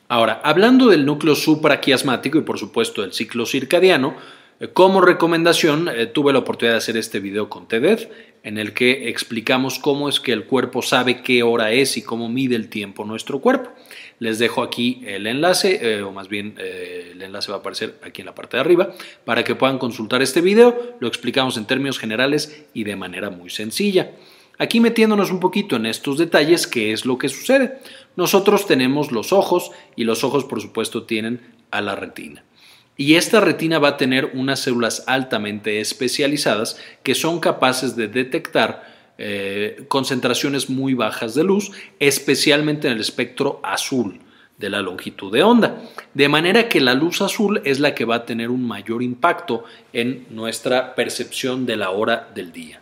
Ahora, 0.07 0.39
hablando 0.43 0.87
del 0.87 1.05
núcleo 1.05 1.33
supraquiasmático 1.33 2.37
y 2.37 2.41
por 2.41 2.59
supuesto 2.59 3.01
del 3.01 3.13
ciclo 3.13 3.47
circadiano, 3.47 4.15
eh, 4.59 4.67
como 4.67 5.01
recomendación 5.01 5.89
eh, 5.89 6.05
tuve 6.05 6.31
la 6.31 6.39
oportunidad 6.39 6.75
de 6.75 6.77
hacer 6.77 6.97
este 6.97 7.19
video 7.19 7.49
con 7.49 7.67
TEDED 7.67 8.07
en 8.43 8.59
el 8.59 8.73
que 8.73 9.09
explicamos 9.09 9.79
cómo 9.79 10.07
es 10.07 10.19
que 10.19 10.31
el 10.31 10.45
cuerpo 10.45 10.83
sabe 10.83 11.23
qué 11.23 11.41
hora 11.41 11.71
es 11.71 11.97
y 11.97 12.03
cómo 12.03 12.29
mide 12.29 12.55
el 12.55 12.69
tiempo 12.69 13.03
nuestro 13.03 13.39
cuerpo. 13.39 13.71
Les 14.19 14.37
dejo 14.37 14.61
aquí 14.61 15.01
el 15.07 15.25
enlace, 15.25 15.79
eh, 15.81 16.03
o 16.03 16.11
más 16.11 16.29
bien 16.29 16.55
el 16.59 17.19
enlace 17.19 17.49
va 17.49 17.57
a 17.57 17.59
aparecer 17.61 17.95
aquí 18.03 18.21
en 18.21 18.27
la 18.27 18.35
parte 18.35 18.57
de 18.57 18.61
arriba, 18.61 18.93
para 19.25 19.43
que 19.43 19.55
puedan 19.55 19.79
consultar 19.79 20.21
este 20.21 20.41
video. 20.41 20.95
Lo 20.99 21.07
explicamos 21.07 21.57
en 21.57 21.65
términos 21.65 21.97
generales 21.97 22.67
y 22.75 22.83
de 22.83 22.95
manera 22.95 23.31
muy 23.31 23.49
sencilla. 23.49 24.11
Aquí 24.57 24.79
metiéndonos 24.79 25.31
un 25.31 25.39
poquito 25.39 25.75
en 25.75 25.85
estos 25.85 26.17
detalles, 26.17 26.67
¿qué 26.67 26.93
es 26.93 27.05
lo 27.05 27.17
que 27.17 27.29
sucede? 27.29 27.79
Nosotros 28.15 28.67
tenemos 28.67 29.11
los 29.11 29.33
ojos 29.33 29.71
y 29.95 30.03
los 30.05 30.23
ojos 30.23 30.45
por 30.45 30.61
supuesto 30.61 31.03
tienen 31.03 31.41
a 31.71 31.81
la 31.81 31.95
retina. 31.95 32.43
Y 32.97 33.15
esta 33.15 33.41
retina 33.41 33.79
va 33.79 33.89
a 33.89 33.97
tener 33.97 34.31
unas 34.33 34.61
células 34.61 35.03
altamente 35.07 35.81
especializadas 35.81 36.79
que 37.03 37.13
son 37.13 37.41
capaces 37.41 37.95
de 37.97 38.07
detectar 38.07 38.95
eh, 39.17 39.85
concentraciones 39.89 40.69
muy 40.69 40.93
bajas 40.93 41.35
de 41.35 41.43
luz, 41.43 41.71
especialmente 41.99 42.87
en 42.87 42.93
el 42.93 43.01
espectro 43.01 43.59
azul 43.63 44.21
de 44.57 44.69
la 44.69 44.81
longitud 44.81 45.31
de 45.33 45.43
onda. 45.43 45.81
De 46.13 46.29
manera 46.29 46.69
que 46.69 46.79
la 46.79 46.93
luz 46.93 47.21
azul 47.21 47.61
es 47.65 47.81
la 47.81 47.93
que 47.93 48.05
va 48.05 48.15
a 48.15 48.25
tener 48.25 48.49
un 48.49 48.65
mayor 48.65 49.03
impacto 49.03 49.65
en 49.91 50.25
nuestra 50.29 50.95
percepción 50.95 51.65
de 51.65 51.75
la 51.75 51.89
hora 51.89 52.29
del 52.33 52.53
día. 52.53 52.81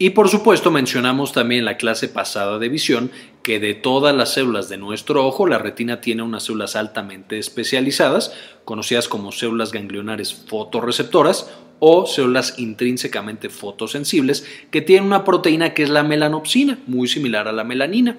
Y 0.00 0.10
por 0.10 0.28
supuesto 0.28 0.70
mencionamos 0.70 1.32
también 1.32 1.64
la 1.64 1.76
clase 1.76 2.08
pasada 2.08 2.60
de 2.60 2.68
visión 2.68 3.10
que 3.42 3.58
de 3.58 3.74
todas 3.74 4.14
las 4.14 4.32
células 4.32 4.68
de 4.68 4.76
nuestro 4.76 5.26
ojo, 5.26 5.48
la 5.48 5.58
retina 5.58 6.00
tiene 6.00 6.22
unas 6.22 6.44
células 6.44 6.76
altamente 6.76 7.38
especializadas, 7.38 8.32
conocidas 8.64 9.08
como 9.08 9.32
células 9.32 9.72
ganglionares 9.72 10.34
fotorreceptoras 10.34 11.50
o 11.80 12.06
células 12.06 12.58
intrínsecamente 12.58 13.48
fotosensibles 13.48 14.46
que 14.70 14.82
tienen 14.82 15.06
una 15.06 15.24
proteína 15.24 15.74
que 15.74 15.82
es 15.82 15.90
la 15.90 16.04
melanopsina, 16.04 16.78
muy 16.86 17.08
similar 17.08 17.48
a 17.48 17.52
la 17.52 17.64
melanina. 17.64 18.18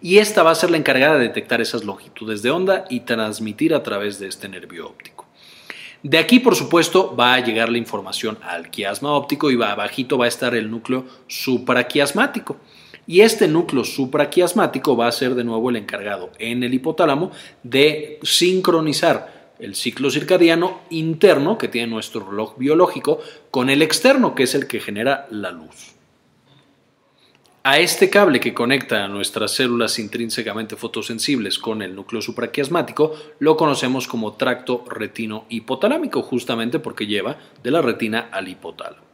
Y 0.00 0.18
esta 0.18 0.42
va 0.42 0.52
a 0.52 0.54
ser 0.54 0.70
la 0.70 0.78
encargada 0.78 1.18
de 1.18 1.28
detectar 1.28 1.60
esas 1.60 1.84
longitudes 1.84 2.42
de 2.42 2.50
onda 2.50 2.84
y 2.88 3.00
transmitir 3.00 3.74
a 3.74 3.82
través 3.82 4.18
de 4.18 4.28
este 4.28 4.48
nervio 4.48 4.86
óptico. 4.86 5.27
De 6.02 6.18
aquí, 6.18 6.38
por 6.38 6.54
supuesto, 6.54 7.16
va 7.16 7.34
a 7.34 7.40
llegar 7.40 7.68
la 7.68 7.78
información 7.78 8.38
al 8.42 8.70
quiasma 8.70 9.12
óptico 9.12 9.50
y 9.50 9.56
va 9.56 9.72
abajito 9.72 10.16
va 10.16 10.26
a 10.26 10.28
estar 10.28 10.54
el 10.54 10.70
núcleo 10.70 11.04
supraquiasmático. 11.26 12.56
Y 13.06 13.22
este 13.22 13.48
núcleo 13.48 13.84
supraquiasmático 13.84 14.96
va 14.96 15.08
a 15.08 15.12
ser 15.12 15.34
de 15.34 15.42
nuevo 15.42 15.70
el 15.70 15.76
encargado 15.76 16.30
en 16.38 16.62
el 16.62 16.74
hipotálamo 16.74 17.32
de 17.62 18.20
sincronizar 18.22 19.52
el 19.58 19.74
ciclo 19.74 20.10
circadiano 20.10 20.82
interno 20.90 21.58
que 21.58 21.68
tiene 21.68 21.88
nuestro 21.88 22.28
reloj 22.28 22.56
biológico 22.58 23.18
con 23.50 23.70
el 23.70 23.82
externo 23.82 24.34
que 24.34 24.44
es 24.44 24.54
el 24.54 24.68
que 24.68 24.78
genera 24.78 25.26
la 25.30 25.50
luz. 25.50 25.97
A 27.70 27.80
este 27.80 28.08
cable 28.08 28.40
que 28.40 28.54
conecta 28.54 29.04
a 29.04 29.08
nuestras 29.08 29.50
células 29.50 29.98
intrínsecamente 29.98 30.74
fotosensibles 30.74 31.58
con 31.58 31.82
el 31.82 31.94
núcleo 31.94 32.22
supraquiasmático 32.22 33.14
lo 33.40 33.58
conocemos 33.58 34.08
como 34.08 34.32
tracto 34.32 34.86
retino 34.88 35.44
hipotalámico, 35.50 36.22
justamente 36.22 36.78
porque 36.78 37.06
lleva 37.06 37.36
de 37.62 37.70
la 37.70 37.82
retina 37.82 38.30
al 38.32 38.48
hipotálamo. 38.48 39.07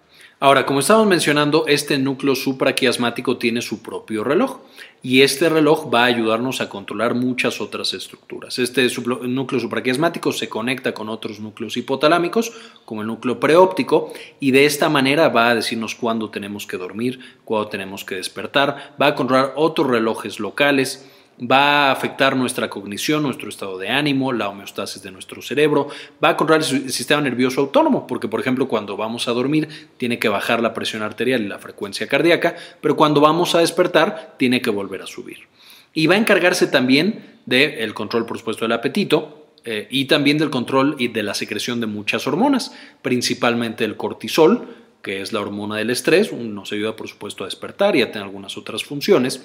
Ahora, 0.44 0.66
como 0.66 0.80
estamos 0.80 1.06
mencionando, 1.06 1.64
este 1.68 1.96
núcleo 1.96 2.34
supraquiasmático 2.34 3.38
tiene 3.38 3.62
su 3.62 3.80
propio 3.80 4.22
reloj 4.24 4.58
y 5.02 5.22
este 5.22 5.48
reloj 5.48 5.88
va 5.90 6.02
a 6.02 6.04
ayudarnos 6.04 6.60
a 6.60 6.68
controlar 6.68 7.14
muchas 7.14 7.62
otras 7.62 7.94
estructuras. 7.94 8.58
Este 8.58 8.86
núcleo 9.22 9.58
supraquiasmático 9.58 10.32
se 10.32 10.50
conecta 10.50 10.92
con 10.92 11.08
otros 11.08 11.40
núcleos 11.40 11.78
hipotalámicos, 11.78 12.52
como 12.84 13.00
el 13.00 13.06
núcleo 13.06 13.40
preóptico, 13.40 14.12
y 14.38 14.50
de 14.50 14.66
esta 14.66 14.90
manera 14.90 15.30
va 15.30 15.48
a 15.48 15.54
decirnos 15.54 15.94
cuándo 15.94 16.28
tenemos 16.28 16.66
que 16.66 16.76
dormir, 16.76 17.20
cuándo 17.46 17.68
tenemos 17.68 18.04
que 18.04 18.16
despertar, 18.16 18.94
va 19.00 19.06
a 19.06 19.14
controlar 19.14 19.54
otros 19.56 19.88
relojes 19.88 20.40
locales, 20.40 21.10
va 21.40 21.88
a 21.88 21.92
afectar 21.92 22.36
nuestra 22.36 22.70
cognición, 22.70 23.22
nuestro 23.22 23.48
estado 23.48 23.78
de 23.78 23.88
ánimo, 23.88 24.32
la 24.32 24.48
homeostasis 24.48 25.02
de 25.02 25.10
nuestro 25.10 25.42
cerebro, 25.42 25.88
va 26.22 26.30
a 26.30 26.36
controlar 26.36 26.64
el 26.64 26.90
sistema 26.90 27.20
nervioso 27.20 27.60
autónomo, 27.60 28.06
porque 28.06 28.28
por 28.28 28.40
ejemplo 28.40 28.68
cuando 28.68 28.96
vamos 28.96 29.28
a 29.28 29.32
dormir 29.32 29.68
tiene 29.96 30.18
que 30.18 30.28
bajar 30.28 30.60
la 30.60 30.74
presión 30.74 31.02
arterial 31.02 31.42
y 31.42 31.48
la 31.48 31.58
frecuencia 31.58 32.06
cardíaca, 32.06 32.54
pero 32.80 32.96
cuando 32.96 33.20
vamos 33.20 33.54
a 33.54 33.60
despertar 33.60 34.34
tiene 34.38 34.62
que 34.62 34.70
volver 34.70 35.02
a 35.02 35.06
subir. 35.06 35.48
Y 35.92 36.06
va 36.06 36.14
a 36.14 36.18
encargarse 36.18 36.66
también 36.66 37.38
del 37.46 37.94
control, 37.94 38.26
por 38.26 38.38
supuesto, 38.38 38.64
del 38.64 38.72
apetito, 38.72 39.44
eh, 39.64 39.88
y 39.90 40.04
también 40.04 40.36
del 40.36 40.50
control 40.50 40.96
y 40.98 41.08
de 41.08 41.22
la 41.22 41.32
secreción 41.32 41.80
de 41.80 41.86
muchas 41.86 42.26
hormonas, 42.26 42.74
principalmente 43.00 43.84
el 43.84 43.96
cortisol, 43.96 44.68
que 45.02 45.22
es 45.22 45.32
la 45.32 45.40
hormona 45.40 45.76
del 45.76 45.90
estrés, 45.90 46.32
nos 46.32 46.72
ayuda 46.72 46.96
por 46.96 47.08
supuesto 47.08 47.44
a 47.44 47.46
despertar 47.46 47.96
y 47.96 48.02
a 48.02 48.10
tener 48.10 48.26
algunas 48.26 48.56
otras 48.58 48.84
funciones 48.84 49.42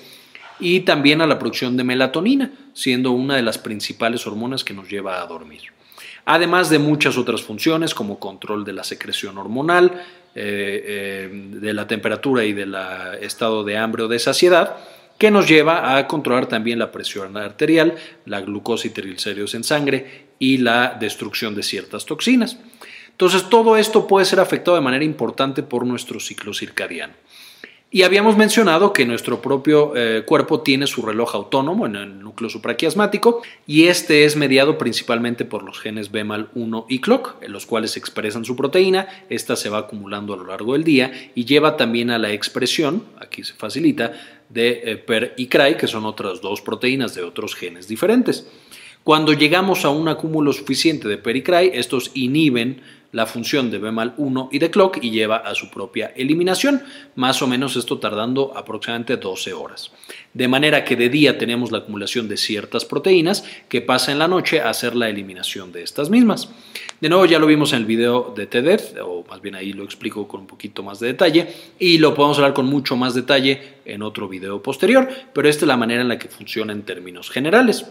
y 0.59 0.81
también 0.81 1.21
a 1.21 1.27
la 1.27 1.39
producción 1.39 1.77
de 1.77 1.83
melatonina, 1.83 2.51
siendo 2.73 3.11
una 3.11 3.35
de 3.35 3.41
las 3.41 3.57
principales 3.57 4.25
hormonas 4.27 4.63
que 4.63 4.73
nos 4.73 4.89
lleva 4.89 5.21
a 5.21 5.25
dormir. 5.25 5.61
Además 6.25 6.69
de 6.69 6.79
muchas 6.79 7.17
otras 7.17 7.41
funciones 7.41 7.93
como 7.93 8.19
control 8.19 8.65
de 8.65 8.73
la 8.73 8.83
secreción 8.83 9.37
hormonal, 9.37 10.03
eh, 10.35 10.83
eh, 10.85 11.29
de 11.31 11.73
la 11.73 11.87
temperatura 11.87 12.45
y 12.45 12.53
del 12.53 12.75
estado 13.21 13.63
de 13.63 13.77
hambre 13.77 14.03
o 14.03 14.07
de 14.07 14.19
saciedad, 14.19 14.77
que 15.17 15.31
nos 15.31 15.47
lleva 15.47 15.97
a 15.97 16.07
controlar 16.07 16.47
también 16.47 16.79
la 16.79 16.91
presión 16.91 17.35
arterial, 17.35 17.95
la 18.25 18.41
glucosa 18.41 18.87
y 18.87 18.91
triglicéridos 18.91 19.53
en 19.53 19.63
sangre 19.63 20.29
y 20.39 20.57
la 20.57 20.95
destrucción 20.99 21.55
de 21.55 21.63
ciertas 21.63 22.05
toxinas. 22.05 22.57
Entonces, 23.09 23.49
todo 23.49 23.75
esto 23.75 24.07
puede 24.07 24.25
ser 24.25 24.39
afectado 24.39 24.75
de 24.75 24.81
manera 24.81 25.03
importante 25.03 25.61
por 25.61 25.85
nuestro 25.85 26.21
ciclo 26.21 26.53
circadiano. 26.53 27.13
Y 27.91 28.03
habíamos 28.03 28.37
mencionado 28.37 28.93
que 28.93 29.07
nuestro 29.07 29.41
propio 29.41 29.93
eh, 29.95 30.21
cuerpo 30.23 30.61
tiene 30.61 30.85
su 30.85 31.01
reloj 31.01 31.33
autónomo 31.33 31.87
en 31.87 31.95
el 31.95 32.19
núcleo 32.19 32.47
supraquiasmático 32.47 33.41
y 33.65 33.87
este 33.87 34.25
es 34.25 34.35
mediado 34.35 34.77
principalmente 34.77 35.43
por 35.43 35.63
los 35.63 35.79
genes 35.79 36.11
BMAL1 36.11 36.85
y 36.87 36.99
CLOCK, 36.99 37.41
en 37.41 37.51
los 37.51 37.65
cuales 37.65 37.97
expresan 37.97 38.45
su 38.45 38.55
proteína, 38.55 39.07
esta 39.31 39.55
se 39.55 39.69
va 39.69 39.79
acumulando 39.79 40.35
a 40.35 40.37
lo 40.37 40.45
largo 40.45 40.73
del 40.73 40.83
día 40.83 41.31
y 41.33 41.45
lleva 41.45 41.77
también 41.77 42.11
a 42.11 42.19
la 42.19 42.31
expresión, 42.31 43.05
aquí 43.19 43.43
se 43.43 43.55
facilita, 43.55 44.13
de 44.49 44.81
eh, 44.83 44.97
PER 44.97 45.33
y 45.37 45.47
CRY, 45.47 45.73
que 45.75 45.87
son 45.87 46.05
otras 46.05 46.41
dos 46.41 46.61
proteínas 46.61 47.15
de 47.15 47.23
otros 47.23 47.55
genes 47.55 47.87
diferentes. 47.87 48.45
Cuando 49.03 49.33
llegamos 49.33 49.83
a 49.83 49.89
un 49.89 50.07
acúmulo 50.09 50.53
suficiente 50.53 51.07
de 51.07 51.17
PER 51.17 51.37
y 51.37 51.41
CRY, 51.41 51.71
estos 51.73 52.11
inhiben 52.13 52.83
la 53.11 53.25
función 53.25 53.71
de 53.71 53.81
BMAL1 53.81 54.49
y 54.51 54.59
de 54.59 54.69
clock 54.69 54.99
y 55.01 55.11
lleva 55.11 55.37
a 55.37 55.55
su 55.55 55.69
propia 55.69 56.13
eliminación, 56.15 56.83
más 57.15 57.41
o 57.41 57.47
menos 57.47 57.75
esto 57.75 57.97
tardando 57.97 58.55
aproximadamente 58.55 59.17
12 59.17 59.53
horas. 59.53 59.91
De 60.33 60.47
manera 60.47 60.83
que 60.83 60.95
de 60.95 61.09
día 61.09 61.37
tenemos 61.37 61.71
la 61.71 61.79
acumulación 61.79 62.27
de 62.27 62.37
ciertas 62.37 62.85
proteínas 62.85 63.43
que 63.67 63.81
pasa 63.81 64.11
en 64.11 64.19
la 64.19 64.27
noche 64.27 64.61
a 64.61 64.69
hacer 64.69 64.95
la 64.95 65.09
eliminación 65.09 65.71
de 65.71 65.83
estas 65.83 66.09
mismas. 66.09 66.49
De 67.01 67.09
nuevo 67.09 67.25
ya 67.25 67.39
lo 67.39 67.47
vimos 67.47 67.73
en 67.73 67.79
el 67.79 67.85
video 67.85 68.33
de 68.35 68.45
TEDED, 68.45 69.01
o 69.03 69.25
más 69.27 69.41
bien 69.41 69.55
ahí 69.55 69.73
lo 69.73 69.83
explico 69.83 70.27
con 70.27 70.41
un 70.41 70.47
poquito 70.47 70.83
más 70.83 70.99
de 70.99 71.07
detalle, 71.07 71.47
y 71.79 71.97
lo 71.97 72.13
podemos 72.13 72.37
hablar 72.37 72.53
con 72.53 72.67
mucho 72.67 72.95
más 72.95 73.13
detalle 73.13 73.79
en 73.85 74.03
otro 74.03 74.27
video 74.27 74.61
posterior, 74.61 75.09
pero 75.33 75.49
esta 75.49 75.65
es 75.65 75.67
la 75.67 75.77
manera 75.77 76.01
en 76.01 76.09
la 76.09 76.19
que 76.19 76.27
funciona 76.27 76.73
en 76.73 76.83
términos 76.83 77.29
generales. 77.29 77.85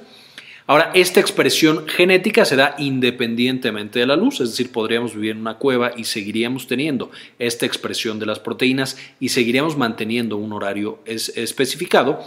Ahora, 0.71 0.91
esta 0.93 1.19
expresión 1.19 1.89
genética 1.89 2.45
se 2.45 2.55
da 2.55 2.75
independientemente 2.77 4.01
de 4.01 4.07
la 4.07 4.17
luz, 4.17 4.43
es 4.43 4.51
decir, 4.51 4.71
podríamos 4.71 5.15
vivir 5.15 5.31
en 5.31 5.39
una 5.39 5.57
cueva 5.57 5.93
y 5.97 6.05
seguiríamos 6.05 6.67
teniendo 6.67 7.11
esta 7.39 7.65
expresión 7.65 8.19
de 8.19 8.27
las 8.27 8.39
proteínas 8.39 8.99
y 9.19 9.31
seguiríamos 9.31 9.79
manteniendo 9.79 10.37
un 10.37 10.53
horario 10.53 10.99
especificado. 11.07 12.23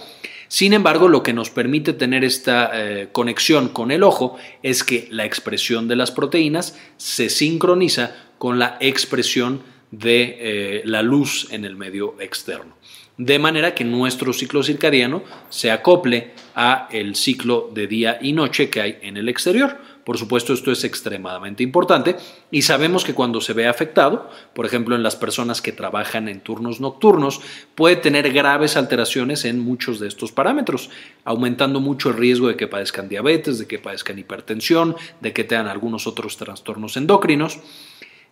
Sin 0.47 0.73
embargo, 0.73 1.07
lo 1.07 1.21
que 1.21 1.33
nos 1.33 1.51
permite 1.51 1.93
tener 1.93 2.23
esta 2.23 2.71
eh, 2.73 3.09
conexión 3.11 3.69
con 3.69 3.91
el 3.91 4.01
ojo 4.01 4.39
es 4.63 4.83
que 4.83 5.07
la 5.11 5.23
expresión 5.23 5.87
de 5.87 5.97
las 5.97 6.09
proteínas 6.09 6.79
se 6.97 7.29
sincroniza 7.29 8.15
con 8.39 8.57
la 8.57 8.75
expresión 8.79 9.61
de 9.91 10.37
eh, 10.39 10.81
la 10.85 11.03
luz 11.03 11.47
en 11.51 11.63
el 11.63 11.75
medio 11.75 12.15
externo 12.19 12.80
de 13.17 13.39
manera 13.39 13.75
que 13.75 13.83
nuestro 13.83 14.33
ciclo 14.33 14.63
circadiano 14.63 15.23
se 15.49 15.71
acople 15.71 16.31
a 16.55 16.87
el 16.91 17.15
ciclo 17.15 17.69
de 17.73 17.87
día 17.87 18.17
y 18.21 18.33
noche 18.33 18.69
que 18.69 18.81
hay 18.81 18.97
en 19.01 19.17
el 19.17 19.29
exterior. 19.29 19.77
Por 20.03 20.17
supuesto, 20.17 20.53
esto 20.53 20.71
es 20.71 20.83
extremadamente 20.83 21.61
importante 21.61 22.15
y 22.49 22.63
sabemos 22.63 23.05
que 23.05 23.13
cuando 23.13 23.39
se 23.39 23.53
ve 23.53 23.67
afectado, 23.67 24.29
por 24.53 24.65
ejemplo, 24.65 24.95
en 24.95 25.03
las 25.03 25.15
personas 25.15 25.61
que 25.61 25.71
trabajan 25.71 26.27
en 26.27 26.41
turnos 26.41 26.79
nocturnos, 26.79 27.41
puede 27.75 27.97
tener 27.97 28.31
graves 28.33 28.77
alteraciones 28.77 29.45
en 29.45 29.59
muchos 29.59 29.99
de 29.99 30.07
estos 30.07 30.31
parámetros, 30.31 30.89
aumentando 31.23 31.79
mucho 31.79 32.09
el 32.09 32.17
riesgo 32.17 32.47
de 32.47 32.55
que 32.55 32.67
padezcan 32.67 33.09
diabetes, 33.09 33.59
de 33.59 33.67
que 33.67 33.77
padezcan 33.77 34.17
hipertensión, 34.17 34.95
de 35.19 35.33
que 35.33 35.43
tengan 35.43 35.67
algunos 35.67 36.07
otros 36.07 36.37
trastornos 36.37 36.97
endocrinos. 36.97 37.59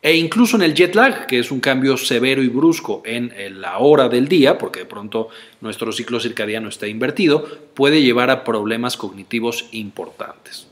E 0.02 0.16
incluso 0.16 0.56
en 0.56 0.64
el 0.64 0.74
jet 0.74 0.96
lag, 0.96 1.28
que 1.28 1.40
es 1.40 1.52
un 1.52 1.60
cambio 1.60 1.98
severo 1.98 2.42
y 2.42 2.48
brusco 2.48 3.02
en 3.06 3.34
la 3.60 3.80
hora 3.80 4.08
del 4.08 4.30
día, 4.30 4.58
porque 4.58 4.80
de 4.80 4.86
pronto 4.86 5.28
nuestro 5.60 5.92
ciclo 5.92 6.22
circadiano 6.22 6.70
está 6.70 6.88
invertido, 6.88 7.46
puede 7.74 8.02
llevar 8.02 8.30
a 8.30 8.46
problemas 8.46 8.96
cognitivos 8.96 9.68
importantes. 9.72 10.70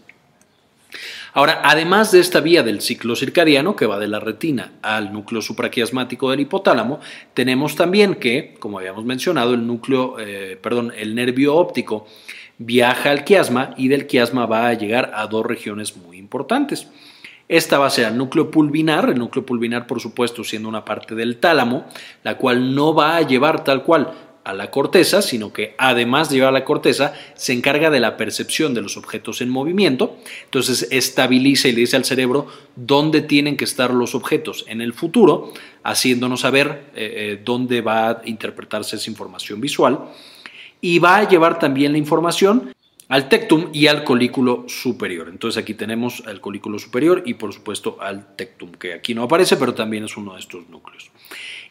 Ahora, 1.38 1.62
además 1.64 2.12
de 2.12 2.20
esta 2.20 2.40
vía 2.40 2.64
del 2.64 2.82
ciclo 2.82 3.16
circadiano 3.16 3.76
que 3.76 3.86
va 3.86 4.00
de 4.00 4.08
la 4.08 4.20
retina 4.20 4.72
al 4.82 5.14
núcleo 5.14 5.42
supraquiasmático 5.42 6.32
del 6.32 6.40
hipotálamo, 6.40 7.00
tenemos 7.36 7.76
también 7.76 8.16
que, 8.16 8.56
como 8.58 8.80
habíamos 8.80 9.06
mencionado, 9.06 9.54
el 9.54 9.68
núcleo, 9.68 10.18
eh, 10.20 10.58
perdón, 10.60 10.94
el 10.98 11.14
nervio 11.14 11.54
óptico 11.54 12.08
viaja 12.58 13.12
al 13.12 13.24
quiasma 13.24 13.76
y 13.78 13.88
del 13.88 14.08
quiasma 14.08 14.48
va 14.48 14.68
a 14.68 14.74
llegar 14.74 15.12
a 15.14 15.28
dos 15.28 15.46
regiones 15.46 15.96
muy 15.96 16.18
importantes. 16.18 16.88
Esta 17.50 17.78
va 17.80 17.88
a 17.88 17.90
ser 17.90 18.08
el 18.08 18.18
núcleo 18.18 18.52
pulvinar, 18.52 19.10
el 19.10 19.20
núcleo 19.20 19.46
pulvinar 19.46 19.88
por 19.88 20.02
supuesto 20.02 20.44
siendo 20.44 20.68
una 20.68 20.84
parte 20.84 21.16
del 21.16 21.38
tálamo, 21.38 21.86
la 22.24 22.38
cual 22.38 22.76
no 22.76 22.94
va 22.94 23.16
a 23.16 23.22
llevar 23.22 23.64
tal 23.64 23.84
cual 23.84 24.12
a 24.48 24.54
la 24.54 24.72
corteza, 24.72 25.22
sino 25.22 25.52
que 25.52 25.76
además 25.78 26.30
de 26.30 26.36
llevar 26.36 26.50
a 26.50 26.60
la 26.60 26.64
corteza, 26.64 27.14
se 27.36 27.52
encarga 27.52 27.90
de 27.90 28.00
la 28.00 28.16
percepción 28.16 28.74
de 28.74 28.82
los 28.82 28.96
objetos 28.96 29.42
en 29.42 29.50
movimiento, 29.50 30.18
entonces 30.46 30.88
estabiliza 30.90 31.68
y 31.68 31.74
le 31.74 31.82
dice 31.82 31.98
al 31.98 32.06
cerebro 32.06 32.48
dónde 32.78 33.22
tienen 33.22 33.58
que 33.58 33.66
estar 33.66 33.94
los 33.94 34.16
objetos 34.16 34.64
en 34.70 34.80
el 34.80 34.94
futuro, 34.94 35.52
haciéndonos 35.84 36.42
saber 36.42 36.86
eh, 36.96 37.14
eh, 37.36 37.42
dónde 37.44 37.82
va 37.82 38.10
a 38.10 38.22
interpretarse 38.24 38.96
esa 38.96 39.10
información 39.10 39.60
visual, 39.60 40.00
y 40.80 41.00
va 41.00 41.18
a 41.18 41.28
llevar 41.28 41.60
también 41.60 41.92
la 41.92 41.98
información 41.98 42.74
al 43.10 43.30
tectum 43.30 43.70
y 43.74 43.88
al 43.88 44.04
colículo 44.04 44.66
superior. 44.68 45.30
Entonces 45.30 45.62
aquí 45.62 45.74
tenemos 45.74 46.24
al 46.28 46.42
colículo 46.42 46.80
superior 46.80 47.24
y 47.26 47.36
por 47.36 47.54
supuesto 47.54 47.98
al 48.02 48.36
tectum, 48.36 48.72
que 48.72 48.94
aquí 48.94 49.14
no 49.14 49.24
aparece, 49.24 49.58
pero 49.58 49.74
también 49.74 50.04
es 50.04 50.18
uno 50.18 50.34
de 50.34 50.40
estos 50.40 50.68
núcleos. 50.70 51.10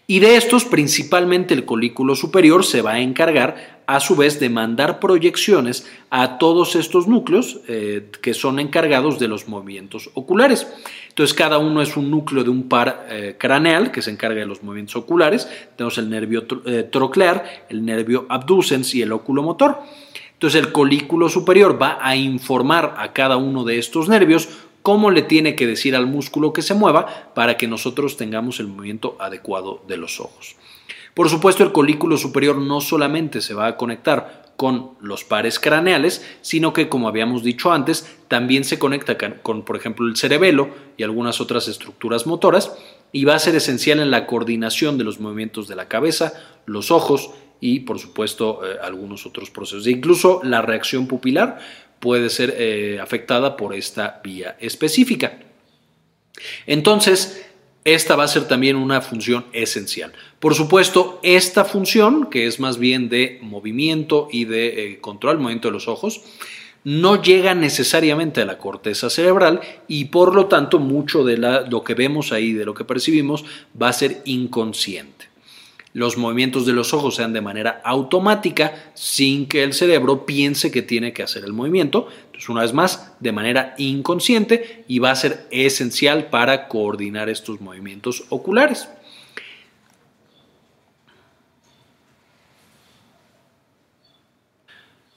Y 0.08 0.20
de 0.20 0.36
estos, 0.36 0.64
principalmente 0.64 1.52
el 1.52 1.64
colículo 1.64 2.14
superior 2.14 2.64
se 2.64 2.80
va 2.80 2.92
a 2.92 3.00
encargar 3.00 3.82
a 3.86 3.98
su 3.98 4.14
vez 4.14 4.38
de 4.38 4.48
mandar 4.48 5.00
proyecciones 5.00 5.90
a 6.10 6.38
todos 6.38 6.76
estos 6.76 7.08
núcleos 7.08 7.60
eh, 7.66 8.08
que 8.22 8.32
son 8.32 8.60
encargados 8.60 9.18
de 9.18 9.26
los 9.26 9.48
movimientos 9.48 10.10
oculares. 10.14 10.68
Entonces 11.08 11.34
cada 11.34 11.58
uno 11.58 11.82
es 11.82 11.96
un 11.96 12.08
núcleo 12.08 12.44
de 12.44 12.50
un 12.50 12.68
par 12.68 13.06
eh, 13.10 13.34
craneal 13.36 13.90
que 13.90 14.00
se 14.00 14.12
encarga 14.12 14.40
de 14.40 14.46
los 14.46 14.62
movimientos 14.62 14.94
oculares. 14.94 15.48
Tenemos 15.76 15.98
el 15.98 16.08
nervio 16.08 16.46
eh, 16.66 16.84
troclear, 16.84 17.66
el 17.68 17.84
nervio 17.84 18.26
abducens 18.28 18.94
y 18.94 19.02
el 19.02 19.10
oculomotor. 19.10 19.80
Entonces 20.36 20.62
el 20.62 20.70
colículo 20.70 21.30
superior 21.30 21.80
va 21.80 21.98
a 22.00 22.14
informar 22.14 22.94
a 22.98 23.14
cada 23.14 23.38
uno 23.38 23.64
de 23.64 23.78
estos 23.78 24.10
nervios 24.10 24.50
cómo 24.82 25.10
le 25.10 25.22
tiene 25.22 25.56
que 25.56 25.66
decir 25.66 25.96
al 25.96 26.06
músculo 26.06 26.52
que 26.52 26.60
se 26.60 26.74
mueva 26.74 27.32
para 27.34 27.56
que 27.56 27.66
nosotros 27.66 28.18
tengamos 28.18 28.60
el 28.60 28.68
movimiento 28.68 29.16
adecuado 29.18 29.82
de 29.88 29.96
los 29.96 30.20
ojos. 30.20 30.56
Por 31.14 31.30
supuesto, 31.30 31.64
el 31.64 31.72
colículo 31.72 32.18
superior 32.18 32.58
no 32.58 32.82
solamente 32.82 33.40
se 33.40 33.54
va 33.54 33.66
a 33.66 33.76
conectar 33.78 34.44
con 34.56 34.90
los 35.00 35.24
pares 35.24 35.58
craneales, 35.58 36.24
sino 36.42 36.74
que, 36.74 36.90
como 36.90 37.08
habíamos 37.08 37.42
dicho 37.42 37.72
antes, 37.72 38.18
también 38.28 38.64
se 38.64 38.78
conecta 38.78 39.16
con, 39.42 39.62
por 39.62 39.76
ejemplo, 39.76 40.06
el 40.06 40.16
cerebelo 40.16 40.68
y 40.98 41.02
algunas 41.02 41.40
otras 41.40 41.68
estructuras 41.68 42.26
motoras, 42.26 42.76
y 43.12 43.24
va 43.24 43.34
a 43.34 43.38
ser 43.38 43.54
esencial 43.54 44.00
en 44.00 44.10
la 44.10 44.26
coordinación 44.26 44.98
de 44.98 45.04
los 45.04 45.18
movimientos 45.20 45.68
de 45.68 45.76
la 45.76 45.88
cabeza, 45.88 46.34
los 46.66 46.90
ojos 46.90 47.30
y, 47.60 47.80
por 47.80 47.98
supuesto, 47.98 48.60
eh, 48.64 48.76
algunos 48.82 49.26
otros 49.26 49.50
procesos. 49.50 49.86
E 49.86 49.90
incluso 49.90 50.40
la 50.44 50.62
reacción 50.62 51.06
pupilar 51.06 51.58
puede 52.00 52.30
ser 52.30 52.54
eh, 52.58 52.98
afectada 53.00 53.56
por 53.56 53.74
esta 53.74 54.20
vía 54.22 54.56
específica. 54.60 55.38
Entonces, 56.66 57.46
esta 57.84 58.16
va 58.16 58.24
a 58.24 58.28
ser 58.28 58.48
también 58.48 58.76
una 58.76 59.00
función 59.00 59.46
esencial. 59.52 60.12
Por 60.40 60.54
supuesto, 60.54 61.20
esta 61.22 61.64
función, 61.64 62.28
que 62.28 62.46
es 62.46 62.60
más 62.60 62.78
bien 62.78 63.08
de 63.08 63.38
movimiento 63.42 64.28
y 64.30 64.44
de 64.44 64.92
eh, 64.92 65.00
control, 65.00 65.38
movimiento 65.38 65.68
de 65.68 65.72
los 65.72 65.88
ojos, 65.88 66.22
no 66.84 67.20
llega 67.20 67.54
necesariamente 67.54 68.40
a 68.42 68.44
la 68.44 68.58
corteza 68.58 69.10
cerebral 69.10 69.60
y 69.88 70.06
por 70.06 70.34
lo 70.34 70.46
tanto 70.46 70.78
mucho 70.78 71.24
de 71.24 71.36
lo 71.36 71.82
que 71.82 71.94
vemos 71.94 72.32
ahí, 72.32 72.52
de 72.52 72.64
lo 72.64 72.74
que 72.74 72.84
percibimos, 72.84 73.44
va 73.80 73.88
a 73.88 73.92
ser 73.92 74.22
inconsciente 74.24 75.26
los 75.96 76.18
movimientos 76.18 76.66
de 76.66 76.74
los 76.74 76.92
ojos 76.92 77.14
sean 77.14 77.32
de 77.32 77.40
manera 77.40 77.80
automática 77.82 78.90
sin 78.92 79.46
que 79.46 79.62
el 79.62 79.72
cerebro 79.72 80.26
piense 80.26 80.70
que 80.70 80.82
tiene 80.82 81.14
que 81.14 81.22
hacer 81.22 81.42
el 81.42 81.54
movimiento. 81.54 82.08
Entonces, 82.26 82.50
una 82.50 82.60
vez 82.60 82.74
más, 82.74 83.14
de 83.18 83.32
manera 83.32 83.74
inconsciente 83.78 84.84
y 84.88 84.98
va 84.98 85.12
a 85.12 85.16
ser 85.16 85.46
esencial 85.50 86.26
para 86.26 86.68
coordinar 86.68 87.30
estos 87.30 87.62
movimientos 87.62 88.24
oculares. 88.28 88.90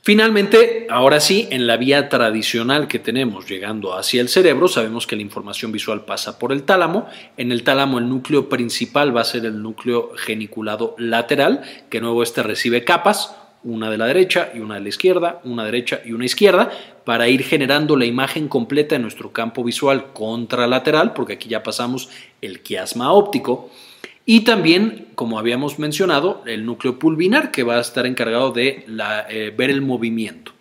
Finalmente, 0.09 0.87
ahora 0.89 1.19
sí, 1.19 1.47
en 1.51 1.67
la 1.67 1.77
vía 1.77 2.09
tradicional 2.09 2.87
que 2.87 2.97
tenemos 2.97 3.47
llegando 3.47 3.95
hacia 3.95 4.21
el 4.21 4.27
cerebro, 4.27 4.67
sabemos 4.67 5.05
que 5.05 5.15
la 5.15 5.21
información 5.21 5.71
visual 5.71 6.03
pasa 6.03 6.39
por 6.39 6.51
el 6.51 6.63
tálamo. 6.63 7.07
En 7.37 7.51
el 7.51 7.61
tálamo 7.63 7.99
el 7.99 8.09
núcleo 8.09 8.49
principal 8.49 9.15
va 9.15 9.21
a 9.21 9.23
ser 9.23 9.45
el 9.45 9.61
núcleo 9.61 10.13
geniculado 10.15 10.95
lateral, 10.97 11.61
que 11.91 11.99
luego 11.99 12.23
este 12.23 12.41
recibe 12.41 12.83
capas, 12.83 13.35
una 13.63 13.91
de 13.91 13.99
la 13.99 14.07
derecha 14.07 14.49
y 14.55 14.61
una 14.61 14.73
de 14.73 14.81
la 14.81 14.89
izquierda, 14.89 15.41
una 15.43 15.63
derecha 15.63 16.01
y 16.03 16.13
una 16.13 16.25
izquierda, 16.25 16.71
para 17.05 17.27
ir 17.27 17.43
generando 17.43 17.95
la 17.95 18.05
imagen 18.05 18.47
completa 18.47 18.95
de 18.95 19.03
nuestro 19.03 19.31
campo 19.31 19.63
visual 19.63 20.11
contralateral, 20.13 21.13
porque 21.13 21.33
aquí 21.33 21.49
ya 21.49 21.61
pasamos 21.61 22.09
el 22.41 22.61
quiasma 22.61 23.13
óptico. 23.13 23.69
Y 24.25 24.41
también, 24.41 25.07
como 25.15 25.39
habíamos 25.39 25.79
mencionado, 25.79 26.43
el 26.45 26.65
núcleo 26.65 26.99
pulvinar 26.99 27.51
que 27.51 27.63
va 27.63 27.77
a 27.77 27.81
estar 27.81 28.05
encargado 28.05 28.51
de 28.51 28.85
eh, 29.29 29.53
ver 29.57 29.69
el 29.69 29.81
movimiento. 29.81 30.51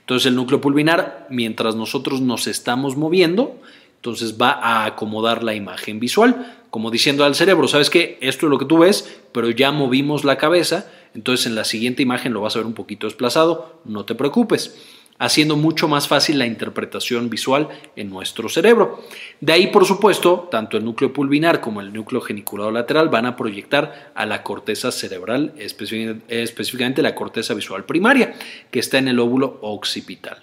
Entonces 0.00 0.26
el 0.26 0.34
núcleo 0.34 0.60
pulvinar, 0.60 1.26
mientras 1.30 1.76
nosotros 1.76 2.20
nos 2.20 2.46
estamos 2.46 2.96
moviendo, 2.96 3.60
entonces 3.96 4.36
va 4.40 4.52
a 4.52 4.86
acomodar 4.86 5.44
la 5.44 5.54
imagen 5.54 6.00
visual, 6.00 6.56
como 6.70 6.90
diciendo 6.90 7.24
al 7.24 7.34
cerebro, 7.34 7.68
sabes 7.68 7.90
que 7.90 8.18
esto 8.20 8.46
es 8.46 8.50
lo 8.50 8.58
que 8.58 8.64
tú 8.64 8.78
ves, 8.78 9.20
pero 9.32 9.50
ya 9.50 9.70
movimos 9.70 10.24
la 10.24 10.38
cabeza, 10.38 10.90
entonces 11.14 11.46
en 11.46 11.54
la 11.54 11.64
siguiente 11.64 12.02
imagen 12.02 12.32
lo 12.32 12.40
vas 12.40 12.56
a 12.56 12.60
ver 12.60 12.66
un 12.66 12.74
poquito 12.74 13.06
desplazado, 13.06 13.80
no 13.84 14.04
te 14.04 14.14
preocupes 14.14 14.78
haciendo 15.20 15.54
mucho 15.54 15.86
más 15.86 16.08
fácil 16.08 16.38
la 16.38 16.46
interpretación 16.46 17.28
visual 17.28 17.68
en 17.94 18.08
nuestro 18.08 18.48
cerebro. 18.48 19.04
De 19.40 19.52
ahí, 19.52 19.66
por 19.66 19.84
supuesto, 19.84 20.48
tanto 20.50 20.78
el 20.78 20.84
núcleo 20.84 21.12
pulvinar 21.12 21.60
como 21.60 21.82
el 21.82 21.92
núcleo 21.92 22.22
geniculado 22.22 22.70
lateral 22.70 23.10
van 23.10 23.26
a 23.26 23.36
proyectar 23.36 24.12
a 24.14 24.24
la 24.24 24.42
corteza 24.42 24.90
cerebral, 24.90 25.52
específicamente 25.58 27.02
la 27.02 27.14
corteza 27.14 27.52
visual 27.52 27.84
primaria, 27.84 28.34
que 28.70 28.80
está 28.80 28.96
en 28.96 29.08
el 29.08 29.16
lóbulo 29.16 29.58
occipital. 29.60 30.38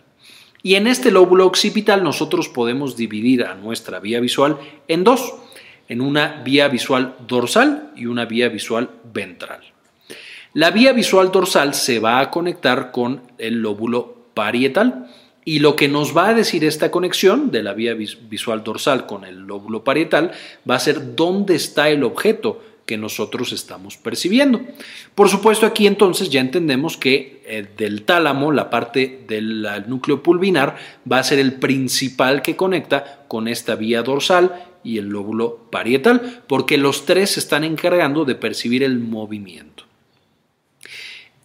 Y 0.61 0.75
en 0.75 0.85
este 0.85 1.09
lóbulo 1.09 1.47
occipital 1.47 2.03
nosotros 2.03 2.47
podemos 2.47 2.95
dividir 2.95 3.45
a 3.45 3.55
nuestra 3.55 3.99
vía 3.99 4.19
visual 4.19 4.59
en 4.87 5.03
dos, 5.03 5.33
en 5.89 6.01
una 6.01 6.43
vía 6.43 6.67
visual 6.67 7.15
dorsal 7.27 7.93
y 7.95 8.05
una 8.05 8.25
vía 8.25 8.49
visual 8.49 8.91
ventral. 9.11 9.61
La 10.53 10.69
vía 10.69 10.93
visual 10.93 11.31
dorsal 11.31 11.73
se 11.73 11.99
va 11.99 12.19
a 12.19 12.29
conectar 12.29 12.91
con 12.91 13.23
el 13.39 13.61
lóbulo 13.61 14.16
parietal. 14.37 15.07
Y 15.43 15.59
lo 15.59 15.75
que 15.75 15.87
nos 15.87 16.15
va 16.15 16.29
a 16.29 16.33
decir 16.33 16.63
esta 16.63 16.91
conexión 16.91 17.49
de 17.49 17.63
la 17.63 17.73
vía 17.73 17.95
visual 17.95 18.63
dorsal 18.63 19.07
con 19.07 19.23
el 19.23 19.47
lóbulo 19.47 19.83
parietal 19.83 20.31
va 20.69 20.75
a 20.75 20.79
ser 20.79 21.15
dónde 21.15 21.55
está 21.55 21.89
el 21.89 22.03
objeto 22.03 22.61
que 22.85 22.97
nosotros 22.97 23.51
estamos 23.51 23.97
percibiendo. 23.97 24.61
Por 25.15 25.29
supuesto, 25.29 25.65
aquí 25.65 25.87
entonces 25.87 26.29
ya 26.29 26.41
entendemos 26.41 26.97
que 26.97 27.41
eh, 27.45 27.65
del 27.77 28.03
tálamo, 28.03 28.51
la 28.51 28.69
parte 28.69 29.23
del 29.27 29.65
núcleo 29.87 30.21
pulvinar, 30.21 30.77
va 31.11 31.19
a 31.19 31.23
ser 31.23 31.39
el 31.39 31.53
principal 31.53 32.41
que 32.41 32.55
conecta 32.55 33.25
con 33.27 33.47
esta 33.47 33.75
vía 33.75 34.03
dorsal 34.03 34.65
y 34.83 34.99
el 34.99 35.07
lóbulo 35.07 35.67
parietal, 35.71 36.43
porque 36.47 36.77
los 36.77 37.05
tres 37.05 37.31
se 37.31 37.39
están 37.39 37.63
encargando 37.63 38.25
de 38.25 38.35
percibir 38.35 38.83
el 38.83 38.99
movimiento 38.99 39.85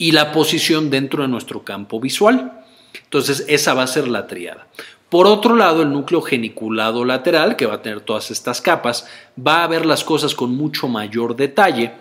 y 0.03 0.11
la 0.11 0.33
posición 0.33 0.91
dentro 0.91 1.23
de 1.23 1.29
nuestro 1.29 1.63
campo 1.63 2.01
visual. 2.01 2.62
Entonces, 3.05 3.45
esa 3.49 3.75
va 3.75 3.83
a 3.83 3.89
ser 3.89 4.09
la 4.09 4.27
triada. 4.27 4.67
Por 5.13 5.27
otro 5.27 5.57
lado, 5.57 5.83
el 5.83 5.93
núcleo 5.93 6.23
geniculado 6.23 7.05
lateral, 7.05 7.55
que 7.57 7.67
va 7.67 7.75
a 7.75 7.83
tener 7.83 8.01
todas 8.01 8.31
estas 8.31 8.63
capas, 8.63 9.07
va 9.37 9.63
a 9.63 9.67
ver 9.67 9.85
las 9.85 10.05
cosas 10.05 10.35
con 10.35 10.57
mucho 10.57 10.89
mayor 10.89 11.37
detalle. 11.37 11.93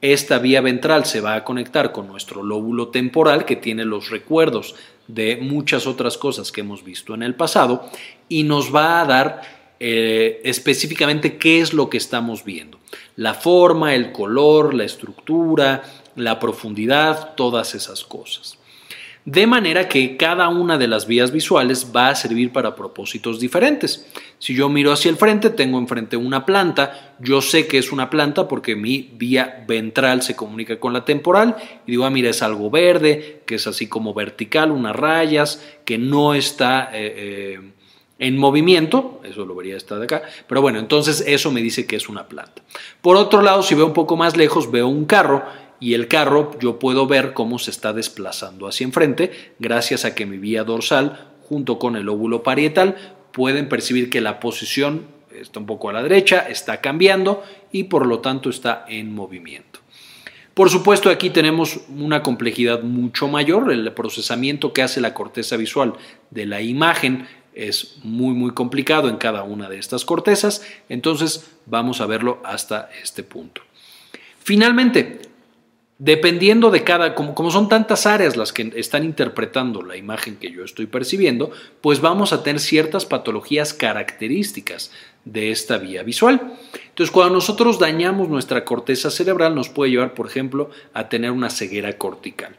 Esta 0.00 0.38
vía 0.38 0.60
ventral 0.60 1.04
se 1.04 1.20
va 1.20 1.34
a 1.34 1.42
conectar 1.42 1.90
con 1.90 2.06
nuestro 2.06 2.44
lóbulo 2.44 2.86
temporal, 2.86 3.44
que 3.44 3.56
tiene 3.56 3.84
los 3.84 4.10
recuerdos 4.10 4.76
de 5.08 5.36
muchas 5.38 5.88
otras 5.88 6.16
cosas 6.16 6.52
que 6.52 6.60
hemos 6.60 6.84
visto 6.84 7.12
en 7.12 7.24
el 7.24 7.34
pasado, 7.34 7.90
y 8.28 8.44
nos 8.44 8.72
va 8.72 9.00
a 9.00 9.04
dar 9.04 9.42
eh, 9.80 10.40
específicamente 10.44 11.38
qué 11.38 11.60
es 11.60 11.74
lo 11.74 11.90
que 11.90 11.96
estamos 11.96 12.44
viendo. 12.44 12.78
La 13.16 13.34
forma, 13.34 13.96
el 13.96 14.12
color, 14.12 14.74
la 14.74 14.84
estructura, 14.84 15.82
la 16.14 16.38
profundidad, 16.38 17.34
todas 17.34 17.74
esas 17.74 18.04
cosas 18.04 18.59
de 19.30 19.46
manera 19.46 19.88
que 19.88 20.16
cada 20.16 20.48
una 20.48 20.76
de 20.76 20.88
las 20.88 21.06
vías 21.06 21.30
visuales 21.30 21.92
va 21.94 22.08
a 22.08 22.14
servir 22.16 22.52
para 22.52 22.74
propósitos 22.74 23.38
diferentes. 23.38 24.04
Si 24.40 24.54
yo 24.56 24.68
miro 24.68 24.90
hacia 24.90 25.08
el 25.08 25.16
frente, 25.16 25.50
tengo 25.50 25.78
enfrente 25.78 26.16
una 26.16 26.44
planta, 26.44 27.14
yo 27.20 27.40
sé 27.40 27.68
que 27.68 27.78
es 27.78 27.92
una 27.92 28.10
planta 28.10 28.48
porque 28.48 28.74
mi 28.74 29.08
vía 29.12 29.64
ventral 29.68 30.22
se 30.22 30.34
comunica 30.34 30.80
con 30.80 30.92
la 30.92 31.04
temporal 31.04 31.54
y 31.86 31.92
digo, 31.92 32.06
ah, 32.06 32.10
mira, 32.10 32.30
es 32.30 32.42
algo 32.42 32.70
verde, 32.70 33.42
que 33.46 33.54
es 33.54 33.68
así 33.68 33.86
como 33.86 34.14
vertical, 34.14 34.72
unas 34.72 34.96
rayas, 34.96 35.64
que 35.84 35.96
no 35.96 36.34
está... 36.34 36.90
Eh, 36.92 37.14
eh, 37.16 37.70
en 38.20 38.36
movimiento, 38.36 39.22
eso 39.24 39.46
lo 39.46 39.54
vería 39.54 39.78
esta 39.78 39.98
de 39.98 40.04
acá, 40.04 40.22
pero 40.46 40.60
bueno, 40.60 40.78
entonces 40.78 41.24
eso 41.26 41.50
me 41.50 41.62
dice 41.62 41.86
que 41.86 41.96
es 41.96 42.06
una 42.06 42.28
planta. 42.28 42.62
Por 43.00 43.16
otro 43.16 43.40
lado, 43.40 43.62
si 43.62 43.74
veo 43.74 43.86
un 43.86 43.94
poco 43.94 44.14
más 44.14 44.36
lejos, 44.36 44.70
veo 44.70 44.88
un 44.88 45.06
carro 45.06 45.42
y 45.80 45.94
el 45.94 46.06
carro 46.06 46.52
yo 46.60 46.78
puedo 46.78 47.06
ver 47.06 47.32
cómo 47.32 47.58
se 47.58 47.70
está 47.70 47.92
desplazando 47.92 48.68
hacia 48.68 48.84
enfrente 48.84 49.54
gracias 49.58 50.04
a 50.04 50.14
que 50.14 50.26
mi 50.26 50.38
vía 50.38 50.62
dorsal 50.62 51.30
junto 51.48 51.78
con 51.78 51.96
el 51.96 52.08
óvulo 52.08 52.42
parietal 52.42 52.96
pueden 53.32 53.68
percibir 53.68 54.10
que 54.10 54.20
la 54.20 54.38
posición 54.38 55.06
está 55.32 55.60
un 55.60 55.66
poco 55.66 55.88
a 55.88 55.92
la 55.92 56.02
derecha, 56.02 56.40
está 56.40 56.80
cambiando 56.80 57.42
y 57.72 57.84
por 57.84 58.06
lo 58.06 58.20
tanto 58.20 58.50
está 58.50 58.84
en 58.88 59.14
movimiento. 59.14 59.80
Por 60.54 60.68
supuesto 60.68 61.08
aquí 61.08 61.30
tenemos 61.30 61.80
una 61.88 62.22
complejidad 62.22 62.82
mucho 62.82 63.28
mayor, 63.28 63.72
el 63.72 63.90
procesamiento 63.92 64.72
que 64.72 64.82
hace 64.82 65.00
la 65.00 65.14
corteza 65.14 65.56
visual 65.56 65.94
de 66.30 66.46
la 66.46 66.60
imagen 66.60 67.26
es 67.54 67.98
muy 68.02 68.34
muy 68.34 68.52
complicado 68.52 69.08
en 69.08 69.16
cada 69.16 69.42
una 69.42 69.68
de 69.68 69.78
estas 69.78 70.04
cortezas, 70.04 70.64
entonces 70.88 71.50
vamos 71.66 72.00
a 72.00 72.06
verlo 72.06 72.40
hasta 72.44 72.90
este 73.02 73.22
punto. 73.22 73.62
Finalmente, 74.38 75.20
Dependiendo 76.02 76.70
de 76.70 76.82
cada, 76.82 77.14
como, 77.14 77.50
son 77.50 77.68
tantas 77.68 78.06
áreas 78.06 78.34
las 78.34 78.54
que 78.54 78.72
están 78.74 79.04
interpretando 79.04 79.82
la 79.82 79.98
imagen 79.98 80.36
que 80.36 80.50
yo 80.50 80.64
estoy 80.64 80.86
percibiendo, 80.86 81.50
pues 81.82 82.00
vamos 82.00 82.32
a 82.32 82.42
tener 82.42 82.58
ciertas 82.58 83.04
patologías 83.04 83.74
características 83.74 84.92
de 85.26 85.50
esta 85.50 85.76
vía 85.76 86.02
visual. 86.02 86.54
Entonces, 86.88 87.10
cuando 87.10 87.34
nosotros 87.34 87.78
dañamos 87.78 88.30
nuestra 88.30 88.64
corteza 88.64 89.10
cerebral, 89.10 89.54
nos 89.54 89.68
puede 89.68 89.90
llevar, 89.90 90.14
por 90.14 90.26
ejemplo, 90.26 90.70
a 90.94 91.10
tener 91.10 91.32
una 91.32 91.50
ceguera 91.50 91.98
cortical. 91.98 92.56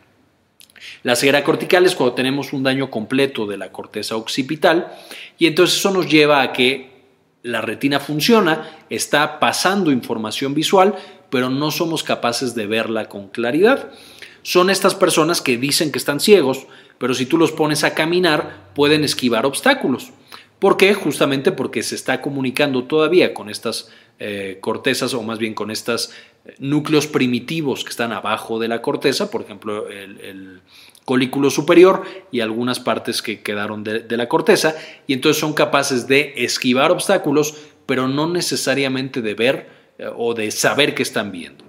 La 1.01 1.15
ceguera 1.15 1.43
cortical 1.43 1.84
es 1.88 1.95
cuando 1.95 2.13
tenemos 2.13 2.54
un 2.54 2.62
daño 2.62 2.91
completo 2.91 3.47
de 3.47 3.58
la 3.58 3.71
corteza 3.71 4.17
occipital 4.17 4.93
y 5.39 5.47
entonces 5.47 5.80
eso 5.80 5.89
nos 5.89 6.08
lleva 6.08 6.43
a 6.43 6.54
que 6.54 6.91
la 7.41 7.62
retina 7.62 7.99
funciona, 7.99 8.77
está 8.91 9.39
pasando 9.39 9.91
información 9.91 10.54
visual, 10.54 10.95
pero 11.31 11.49
no 11.49 11.71
somos 11.71 12.03
capaces 12.03 12.53
de 12.53 12.67
verla 12.67 13.09
con 13.09 13.29
claridad. 13.29 13.89
Son 14.43 14.69
estas 14.69 14.93
personas 14.93 15.41
que 15.41 15.57
dicen 15.57 15.91
que 15.91 15.97
están 15.97 16.19
ciegos, 16.19 16.67
pero 16.99 17.15
si 17.15 17.25
tú 17.25 17.39
los 17.39 17.51
pones 17.51 17.83
a 17.83 17.95
caminar 17.95 18.69
pueden 18.75 19.03
esquivar 19.03 19.45
obstáculos. 19.47 20.11
¿Por 20.59 20.77
qué? 20.77 20.93
Justamente 20.93 21.51
porque 21.51 21.81
se 21.81 21.95
está 21.95 22.21
comunicando 22.21 22.83
todavía 22.83 23.33
con 23.33 23.49
estas 23.49 23.89
eh, 24.19 24.59
cortezas 24.61 25.15
o 25.15 25.23
más 25.23 25.39
bien 25.39 25.55
con 25.55 25.71
estos 25.71 26.11
eh, 26.45 26.53
núcleos 26.59 27.07
primitivos 27.07 27.83
que 27.83 27.89
están 27.89 28.11
abajo 28.11 28.59
de 28.59 28.67
la 28.67 28.83
corteza, 28.83 29.31
por 29.31 29.41
ejemplo 29.41 29.89
el, 29.89 30.61
colículo 31.03 31.49
superior 31.49 32.03
y 32.31 32.41
algunas 32.41 32.79
partes 32.79 33.23
que 33.23 33.41
quedaron 33.41 33.83
de, 33.83 34.01
de 34.01 34.17
la 34.17 34.29
corteza, 34.29 34.75
y 35.07 35.13
entonces 35.13 35.41
son 35.41 35.53
capaces 35.53 36.07
de 36.07 36.35
esquivar 36.37 36.91
obstáculos, 36.91 37.55
pero 37.87 38.07
no 38.07 38.29
necesariamente 38.29 39.23
de 39.23 39.33
ver 39.33 39.80
o 40.15 40.33
de 40.33 40.51
saber 40.51 40.93
que 40.95 41.03
están 41.03 41.31
viendo. 41.31 41.63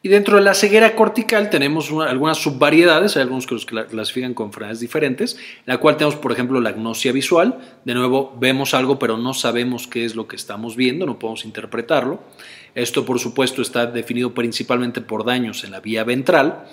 Y 0.00 0.10
dentro 0.10 0.36
de 0.36 0.42
la 0.42 0.54
ceguera 0.54 0.94
cortical 0.94 1.50
tenemos 1.50 1.90
algunas 1.90 2.38
subvariedades, 2.38 3.16
hay 3.16 3.22
algunos 3.22 3.48
que 3.48 3.54
los 3.54 3.66
clasifican 3.66 4.32
con 4.32 4.46
enfermedades 4.46 4.78
diferentes, 4.78 5.34
en 5.34 5.64
la 5.66 5.78
cual 5.78 5.96
tenemos, 5.96 6.14
por 6.14 6.30
ejemplo, 6.30 6.60
la 6.60 6.70
agnosia 6.70 7.10
visual. 7.10 7.58
De 7.84 7.94
nuevo, 7.94 8.32
vemos 8.38 8.74
algo, 8.74 9.00
pero 9.00 9.16
no 9.16 9.34
sabemos 9.34 9.88
qué 9.88 10.04
es 10.04 10.14
lo 10.14 10.28
que 10.28 10.36
estamos 10.36 10.76
viendo, 10.76 11.04
no 11.04 11.18
podemos 11.18 11.44
interpretarlo. 11.44 12.22
Esto, 12.76 13.04
por 13.04 13.18
supuesto, 13.18 13.60
está 13.60 13.86
definido 13.86 14.34
principalmente 14.34 15.00
por 15.00 15.24
daños 15.24 15.64
en 15.64 15.72
la 15.72 15.80
vía 15.80 16.04
ventral. 16.04 16.64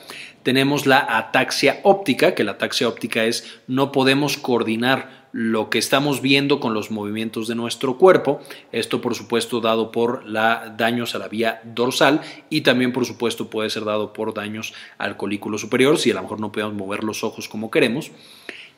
Tenemos 0.43 0.85
la 0.85 1.17
ataxia 1.17 1.79
óptica, 1.81 2.35
que 2.35 2.43
la 2.43 2.51
ataxia 2.51 2.87
óptica 2.87 3.23
es 3.23 3.59
no 3.65 3.91
podemos 3.91 4.37
coordinar 4.37 5.24
lo 5.35 5.69
que 5.69 5.79
estamos 5.79 6.21
viendo 6.21 6.61
con 6.61 6.73
los 6.73 6.91
movimientos 6.91 7.49
de 7.49 7.55
nuestro 7.55 7.97
cuerpo. 7.97 8.39
Esto, 8.71 9.01
por 9.01 9.15
supuesto, 9.15 9.59
dado 9.59 9.91
por 9.91 10.25
la, 10.25 10.73
daños 10.77 11.13
a 11.13 11.19
la 11.19 11.27
vía 11.27 11.59
dorsal 11.65 12.21
y 12.49 12.61
también, 12.61 12.93
por 12.93 13.05
supuesto, 13.05 13.49
puede 13.49 13.69
ser 13.69 13.83
dado 13.83 14.13
por 14.13 14.33
daños 14.33 14.73
al 14.97 15.17
colículo 15.17 15.57
superior, 15.57 15.97
si 15.97 16.09
a 16.09 16.13
lo 16.13 16.21
mejor 16.21 16.39
no 16.39 16.53
podemos 16.53 16.75
mover 16.75 17.03
los 17.03 17.25
ojos 17.25 17.49
como 17.49 17.69
queremos. 17.69 18.11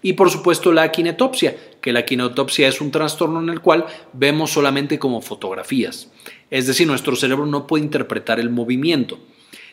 Y 0.02 0.14
por 0.14 0.32
supuesto 0.32 0.72
la 0.72 0.92
kinetopsia, 0.92 1.56
que 1.80 1.94
la 1.94 2.06
kinetopsia 2.06 2.68
es 2.68 2.82
un 2.82 2.90
trastorno 2.90 3.40
en 3.40 3.50
el 3.50 3.62
cual 3.62 3.86
vemos 4.14 4.52
solamente 4.52 4.98
como 4.98 5.22
fotografías. 5.22 6.12
Es 6.50 6.66
decir, 6.66 6.88
nuestro 6.88 7.16
cerebro 7.16 7.46
no 7.46 7.68
puede 7.68 7.84
interpretar 7.84 8.40
el 8.40 8.50
movimiento. 8.50 9.20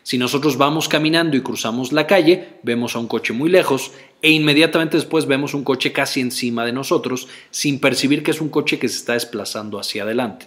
Si 0.04 0.18
nosotros 0.18 0.58
vamos 0.58 0.86
caminando 0.90 1.34
y 1.34 1.40
cruzamos 1.40 1.94
la 1.94 2.06
calle, 2.06 2.58
vemos 2.62 2.94
a 2.94 2.98
un 2.98 3.08
coche 3.08 3.32
muy 3.32 3.48
lejos 3.48 3.92
e 4.24 4.30
inmediatamente 4.30 4.96
después 4.96 5.26
vemos 5.26 5.52
un 5.52 5.64
coche 5.64 5.92
casi 5.92 6.22
encima 6.22 6.64
de 6.64 6.72
nosotros 6.72 7.28
sin 7.50 7.78
percibir 7.78 8.22
que 8.22 8.30
es 8.30 8.40
un 8.40 8.48
coche 8.48 8.78
que 8.78 8.88
se 8.88 8.96
está 8.96 9.12
desplazando 9.12 9.78
hacia 9.78 10.02
adelante. 10.02 10.46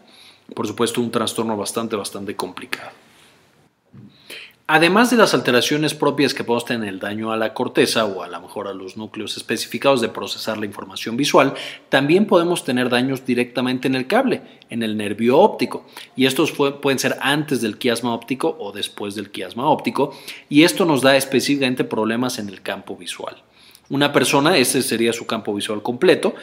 Por 0.56 0.66
supuesto, 0.66 1.00
un 1.00 1.12
trastorno 1.12 1.56
bastante, 1.56 1.96
bastante 1.96 2.36
complicado. 2.36 2.90
Además 4.66 5.12
de 5.12 5.18
las 5.18 5.36
alteraciones 5.36 5.94
propias 5.94 6.34
que 6.34 6.44
podemos 6.44 6.66
tener 6.66 6.90
el 6.90 7.00
daño 7.00 7.32
a 7.32 7.38
la 7.38 7.54
corteza 7.54 8.06
o 8.06 8.24
a 8.24 8.28
lo 8.28 8.42
mejor 8.42 8.68
a 8.68 8.74
los 8.74 8.98
núcleos 8.98 9.38
especificados 9.38 10.02
de 10.02 10.10
procesar 10.10 10.58
la 10.58 10.66
información 10.66 11.16
visual, 11.16 11.54
también 11.90 12.26
podemos 12.26 12.64
tener 12.64 12.90
daños 12.90 13.28
directamente 13.28 13.88
en 13.88 13.94
el 13.94 14.08
cable, 14.08 14.42
en 14.72 14.82
el 14.82 14.98
nervio 14.98 15.38
óptico. 15.38 15.86
Y 16.16 16.26
estos 16.26 16.52
pueden 16.52 16.98
ser 16.98 17.16
antes 17.22 17.62
del 17.62 17.78
quiasma 17.78 18.12
óptico 18.16 18.58
o 18.60 18.72
después 18.72 19.14
del 19.14 19.30
quiasma 19.30 19.70
óptico. 19.70 20.18
Y 20.50 20.64
esto 20.64 20.84
nos 20.84 21.04
da 21.04 21.16
específicamente 21.16 21.84
problemas 21.84 22.40
en 22.40 22.50
el 22.50 22.64
campo 22.64 22.98
visual. 22.98 23.44
Una 23.90 24.12
persona, 24.12 24.58
ese 24.58 24.82
sería 24.82 25.14
su 25.14 25.26
campo 25.26 25.54
visual 25.54 25.82
completo, 25.82 26.36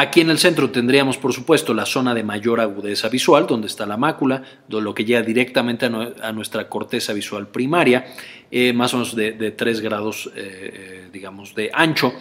Aquí 0.00 0.20
en 0.20 0.30
el 0.30 0.38
centro 0.38 0.70
tendríamos, 0.70 1.18
por 1.18 1.32
supuesto, 1.32 1.74
la 1.74 1.84
zona 1.84 2.14
de 2.14 2.22
mayor 2.22 2.60
agudeza 2.60 3.08
visual, 3.08 3.48
donde 3.48 3.66
está 3.66 3.84
la 3.84 3.96
mácula, 3.96 4.44
lo 4.68 4.94
que 4.94 5.04
llega 5.04 5.22
directamente 5.22 5.86
a, 5.86 6.30
nuestra 6.30 6.68
corteza 6.68 7.12
visual 7.12 7.48
primaria, 7.48 8.06
eh, 8.48 8.72
más 8.72 8.94
o 8.94 8.98
menos 8.98 9.16
de, 9.16 9.50
3 9.50 9.80
grados, 9.80 10.30
eh, 10.36 10.36
eh, 10.36 11.08
digamos, 11.12 11.52
de 11.56 11.72
ancho. 11.74 12.12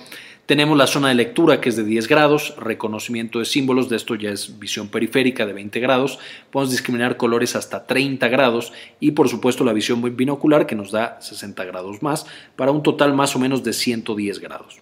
Tenemos 0.48 0.78
la 0.78 0.88
zona 0.88 1.10
de 1.10 1.16
lectura 1.16 1.60
que 1.60 1.68
es 1.68 1.76
de 1.76 1.84
10 1.84 2.08
grados, 2.08 2.56
reconocimiento 2.58 3.40
de 3.40 3.44
símbolos, 3.44 3.90
de 3.90 3.98
esto 3.98 4.16
ya 4.16 4.30
es 4.30 4.58
visión 4.60 4.88
periférica 4.88 5.46
de 5.46 5.52
20 5.52 5.82
grados, 5.82 6.20
podemos 6.52 6.72
discriminar 6.72 7.18
colores 7.18 7.58
hasta 7.58 7.86
30 7.86 8.26
grados 8.30 8.72
y 9.02 9.12
por 9.12 9.28
supuesto 9.28 9.66
la 9.66 9.74
visión 9.74 10.02
binocular 10.16 10.66
que 10.66 10.76
nos 10.76 10.92
da 10.92 11.20
60 11.20 11.66
grados 11.66 12.02
más 12.02 12.28
para 12.56 12.72
un 12.72 12.82
total 12.82 13.14
más 13.14 13.36
o 13.36 13.40
menos 13.40 13.66
de 13.66 13.74
110 13.74 14.40
grados 14.40 14.80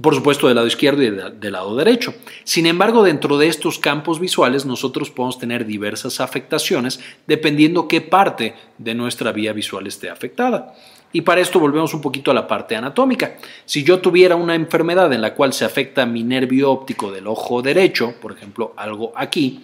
por 0.00 0.14
supuesto 0.14 0.46
del 0.46 0.56
lado 0.56 0.66
izquierdo 0.66 1.02
y 1.02 1.10
del 1.10 1.52
lado 1.52 1.76
derecho. 1.76 2.14
Sin 2.44 2.66
embargo, 2.66 3.02
dentro 3.02 3.36
de 3.36 3.48
estos 3.48 3.78
campos 3.78 4.20
visuales 4.20 4.64
nosotros 4.64 5.10
podemos 5.10 5.38
tener 5.38 5.66
diversas 5.66 6.20
afectaciones 6.20 7.00
dependiendo 7.26 7.88
qué 7.88 8.00
parte 8.00 8.54
de 8.78 8.94
nuestra 8.94 9.32
vía 9.32 9.52
visual 9.52 9.86
esté 9.86 10.08
afectada. 10.08 10.74
Y 11.12 11.20
para 11.20 11.42
esto 11.42 11.60
volvemos 11.60 11.92
un 11.92 12.00
poquito 12.00 12.30
a 12.30 12.34
la 12.34 12.46
parte 12.46 12.74
anatómica. 12.74 13.36
Si 13.66 13.84
yo 13.84 14.00
tuviera 14.00 14.34
una 14.34 14.54
enfermedad 14.54 15.12
en 15.12 15.20
la 15.20 15.34
cual 15.34 15.52
se 15.52 15.66
afecta 15.66 16.06
mi 16.06 16.22
nervio 16.22 16.70
óptico 16.70 17.12
del 17.12 17.26
ojo 17.26 17.60
derecho, 17.60 18.14
por 18.20 18.32
ejemplo, 18.32 18.72
algo 18.78 19.12
aquí, 19.14 19.60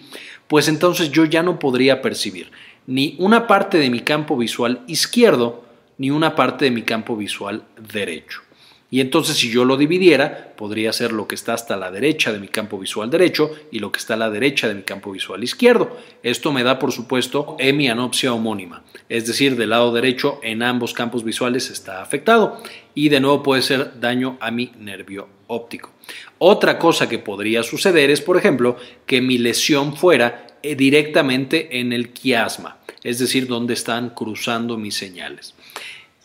pues 0.47 0.67
entonces 0.67 1.11
yo 1.11 1.25
ya 1.25 1.41
no 1.41 1.57
podría 1.57 2.03
percibir 2.03 2.51
ni 2.85 3.15
una 3.19 3.47
parte 3.47 3.79
de 3.79 3.89
mi 3.89 4.01
campo 4.01 4.37
visual 4.37 4.81
izquierdo 4.87 5.63
ni 5.97 6.11
una 6.11 6.35
parte 6.35 6.65
de 6.65 6.71
mi 6.71 6.83
campo 6.83 7.15
visual 7.17 7.63
derecho. 7.91 8.41
Y 8.91 9.01
entonces 9.01 9.37
si 9.37 9.51
yo 9.51 9.65
lo 9.65 9.77
dividiera, 9.77 10.53
podría 10.57 10.91
ser 10.93 11.11
lo 11.11 11.27
que 11.27 11.35
está 11.35 11.53
hasta 11.53 11.77
la 11.77 11.91
derecha 11.91 12.31
de 12.31 12.39
mi 12.39 12.47
campo 12.47 12.79
visual 12.79 13.09
derecho 13.09 13.51
y 13.71 13.79
lo 13.79 13.91
que 13.91 13.99
está 13.99 14.15
a 14.15 14.17
la 14.17 14.29
derecha 14.29 14.67
de 14.67 14.73
mi 14.73 14.81
campo 14.81 15.11
visual 15.11 15.43
izquierdo. 15.43 15.95
Esto 16.23 16.51
me 16.51 16.63
da, 16.63 16.79
por 16.79 16.91
supuesto, 16.91 17.55
hemianopsia 17.59 18.33
homónima, 18.33 18.83
es 19.07 19.27
decir, 19.27 19.55
del 19.57 19.69
lado 19.69 19.93
derecho 19.93 20.39
en 20.41 20.63
ambos 20.63 20.93
campos 20.93 21.23
visuales 21.23 21.69
está 21.69 22.01
afectado 22.01 22.61
y 22.95 23.09
de 23.09 23.19
nuevo 23.19 23.43
puede 23.43 23.61
ser 23.61 23.99
daño 23.99 24.37
a 24.41 24.49
mi 24.49 24.71
nervio 24.79 25.29
óptico. 25.47 25.91
Otra 26.39 26.79
cosa 26.79 27.07
que 27.07 27.19
podría 27.19 27.61
suceder 27.63 28.09
es, 28.09 28.21
por 28.21 28.37
ejemplo, 28.37 28.77
que 29.05 29.21
mi 29.21 29.37
lesión 29.37 29.95
fuera 29.95 30.47
eh, 30.63 30.75
directamente 30.75 31.79
en 31.79 31.93
el 31.93 32.09
quiasma, 32.09 32.77
es 33.03 33.19
decir, 33.19 33.47
donde 33.47 33.73
están 33.75 34.09
cruzando 34.09 34.77
mis 34.77 34.95
señales. 34.95 35.53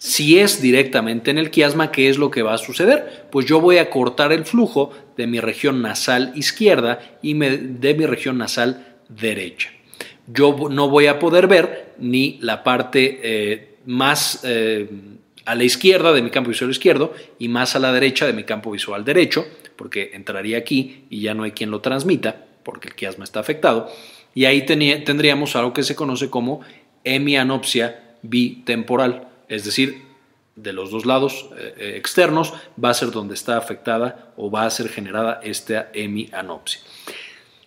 Si 0.04 0.38
es 0.38 0.60
directamente 0.60 1.30
en 1.30 1.38
el 1.38 1.50
quiasma, 1.50 1.90
¿qué 1.90 2.10
es 2.10 2.18
lo 2.18 2.30
que 2.30 2.42
va 2.42 2.52
a 2.52 2.58
suceder? 2.58 3.26
Pues 3.32 3.46
yo 3.46 3.62
voy 3.62 3.78
a 3.78 3.88
cortar 3.88 4.34
el 4.34 4.44
flujo 4.44 4.90
de 5.16 5.26
mi 5.26 5.40
región 5.40 5.80
nasal 5.80 6.30
izquierda 6.34 7.16
y 7.22 7.32
de 7.32 7.94
mi 7.94 8.04
región 8.04 8.36
nasal 8.36 8.98
derecha. 9.08 9.70
Yo 10.26 10.68
no 10.70 10.90
voy 10.90 11.06
a 11.06 11.18
poder 11.18 11.46
ver 11.46 11.94
ni 11.96 12.36
la 12.42 12.62
parte 12.62 13.18
eh, 13.22 13.76
más 13.86 14.40
eh, 14.44 14.90
a 15.46 15.54
la 15.54 15.64
izquierda 15.64 16.12
de 16.12 16.20
mi 16.20 16.28
campo 16.28 16.50
visual 16.50 16.70
izquierdo 16.70 17.14
y 17.38 17.48
más 17.48 17.74
a 17.74 17.78
la 17.78 17.90
derecha 17.90 18.26
de 18.26 18.34
mi 18.34 18.44
campo 18.44 18.72
visual 18.72 19.06
derecho, 19.06 19.46
porque 19.74 20.10
entraría 20.12 20.58
aquí 20.58 21.06
y 21.08 21.22
ya 21.22 21.32
no 21.32 21.44
hay 21.44 21.52
quien 21.52 21.70
lo 21.70 21.80
transmita, 21.80 22.44
porque 22.62 22.88
el 22.88 22.94
quiasma 22.94 23.24
está 23.24 23.40
afectado. 23.40 23.90
Y 24.34 24.44
ahí 24.44 24.66
tendríamos 24.66 25.56
algo 25.56 25.72
que 25.72 25.82
se 25.82 25.96
conoce 25.96 26.28
como 26.28 26.60
hemianopsia 27.04 28.16
bitemporal 28.20 29.28
es 29.48 29.64
decir, 29.64 30.14
de 30.56 30.72
los 30.72 30.90
dos 30.90 31.04
lados 31.04 31.48
eh, 31.56 31.74
eh, 31.76 31.94
externos 31.96 32.54
va 32.82 32.90
a 32.90 32.94
ser 32.94 33.10
donde 33.10 33.34
está 33.34 33.56
afectada 33.56 34.32
o 34.36 34.50
va 34.50 34.66
a 34.66 34.70
ser 34.70 34.88
generada 34.88 35.40
esta 35.42 35.90
hemianopsia. 35.92 36.80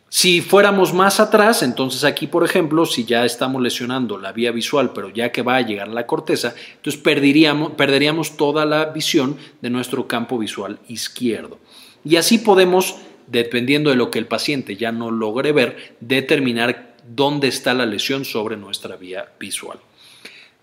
Si 0.10 0.40
fuéramos 0.42 0.94
más 0.94 1.20
atrás, 1.20 1.64
entonces 1.64 2.06
aquí, 2.06 2.28
por 2.28 2.46
ejemplo, 2.46 2.86
si 2.86 3.04
ya 3.04 3.26
estamos 3.26 3.62
lesionando 3.62 4.18
la 4.18 4.32
vía 4.32 4.54
visual, 4.54 4.92
pero 4.94 5.10
ya 5.10 5.34
que 5.34 5.42
va 5.42 5.58
a 5.58 5.62
llegar 5.62 5.90
a 5.90 5.94
la 5.94 6.08
corteza, 6.08 6.56
entonces 6.78 7.02
perderíamos, 7.02 7.74
perderíamos 7.74 8.38
toda 8.38 8.66
la 8.66 8.86
visión 8.86 9.36
de 9.62 9.70
nuestro 9.70 10.08
campo 10.08 10.38
visual 10.38 10.80
izquierdo. 10.88 11.60
Y 12.06 12.16
así 12.16 12.38
podemos, 12.38 12.96
dependiendo 13.28 13.90
de 13.90 13.98
lo 13.98 14.10
que 14.10 14.20
el 14.20 14.28
paciente 14.28 14.78
ya 14.78 14.94
no 14.94 15.12
logre 15.12 15.52
ver, 15.52 15.98
determinar 16.00 16.96
dónde 17.06 17.50
está 17.50 17.74
la 17.74 17.86
lesión 17.86 18.24
sobre 18.24 18.56
nuestra 18.56 18.96
vía 18.96 19.34
visual. 19.38 19.80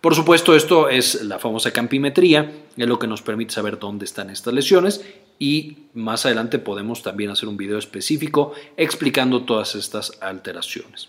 Por 0.04 0.14
supuesto, 0.14 0.54
esto 0.54 0.90
es 0.90 1.22
la 1.22 1.38
famosa 1.38 1.70
campimetría, 1.70 2.52
es 2.76 2.86
lo 2.86 2.98
que 2.98 3.06
nos 3.06 3.22
permite 3.22 3.54
saber 3.54 3.78
dónde 3.78 4.04
están 4.04 4.28
estas 4.28 4.52
lesiones 4.52 5.02
y 5.38 5.78
más 5.94 6.26
adelante 6.26 6.58
podemos 6.58 7.02
también 7.02 7.30
hacer 7.30 7.48
un 7.48 7.56
video 7.56 7.78
específico 7.78 8.52
explicando 8.76 9.44
todas 9.44 9.74
estas 9.76 10.12
alteraciones. 10.20 11.08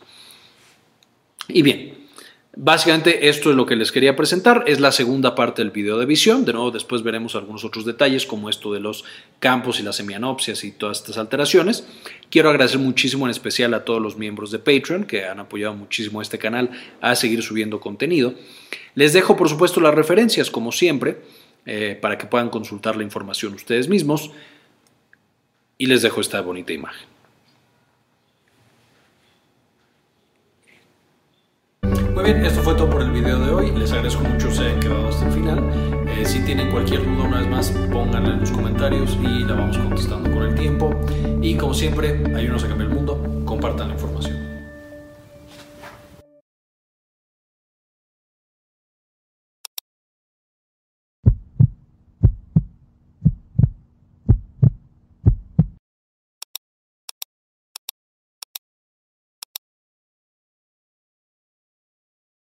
Y 1.49 1.61
bien, 1.61 2.05
Básicamente 2.57 3.27
esto 3.27 3.49
es 3.49 3.57
lo 3.57 3.65
que 3.65 3.75
les 3.75 3.91
quería 3.91 4.15
presentar, 4.15 4.63
es 4.65 4.79
la 4.79 4.93
segunda 4.93 5.35
parte 5.35 5.61
del 5.61 5.71
video 5.71 5.97
de 5.97 6.05
visión, 6.05 6.45
de 6.45 6.53
nuevo 6.53 6.71
después 6.71 7.03
veremos 7.03 7.35
algunos 7.35 7.65
otros 7.65 7.83
detalles 7.83 8.25
como 8.25 8.49
esto 8.49 8.71
de 8.71 8.79
los 8.79 9.03
campos 9.39 9.81
y 9.81 9.83
las 9.83 9.97
semianopsias 9.97 10.63
y 10.63 10.71
todas 10.71 10.99
estas 10.99 11.17
alteraciones. 11.17 11.85
Quiero 12.29 12.49
agradecer 12.49 12.79
muchísimo 12.79 13.25
en 13.25 13.31
especial 13.31 13.73
a 13.73 13.83
todos 13.83 14.01
los 14.01 14.15
miembros 14.17 14.51
de 14.51 14.59
Patreon 14.59 15.03
que 15.03 15.25
han 15.25 15.41
apoyado 15.41 15.73
muchísimo 15.73 16.21
a 16.21 16.23
este 16.23 16.39
canal 16.39 16.71
a 17.01 17.15
seguir 17.15 17.43
subiendo 17.43 17.81
contenido. 17.81 18.35
Les 18.95 19.13
dejo 19.13 19.35
por 19.35 19.49
supuesto 19.49 19.81
las 19.81 19.93
referencias 19.93 20.49
como 20.49 20.71
siempre 20.71 21.21
eh, 21.65 21.97
para 22.01 22.17
que 22.17 22.25
puedan 22.25 22.49
consultar 22.49 22.95
la 22.95 23.03
información 23.03 23.53
ustedes 23.53 23.89
mismos 23.89 24.31
y 25.77 25.85
les 25.87 26.01
dejo 26.01 26.21
esta 26.21 26.41
bonita 26.41 26.73
imagen. 26.73 27.07
Muy 32.13 32.23
bien, 32.23 32.45
esto 32.45 32.63
fue 32.63 32.75
todo 32.75 32.89
por 32.89 33.01
el 33.01 33.11
video 33.11 33.37
de 33.39 33.51
hoy. 33.51 33.71
Les 33.71 33.91
agradezco 33.91 34.23
mucho 34.23 34.47
que 34.47 34.55
se 34.55 34.61
hayan 34.61 34.79
quedado 34.79 35.09
hasta 35.09 35.27
el 35.27 35.33
final. 35.33 36.05
Eh, 36.07 36.25
si 36.25 36.39
tienen 36.45 36.71
cualquier 36.71 37.03
duda, 37.03 37.23
una 37.23 37.39
vez 37.39 37.49
más, 37.49 37.71
pónganla 37.91 38.35
en 38.35 38.39
los 38.39 38.51
comentarios 38.51 39.17
y 39.21 39.43
la 39.43 39.55
vamos 39.55 39.77
contestando 39.77 40.31
con 40.31 40.43
el 40.43 40.55
tiempo. 40.55 40.91
Y 41.41 41.55
como 41.57 41.73
siempre, 41.73 42.23
ayúdenos 42.33 42.63
a 42.63 42.69
cambiar 42.69 42.89
el 42.89 42.95
mundo, 42.95 43.21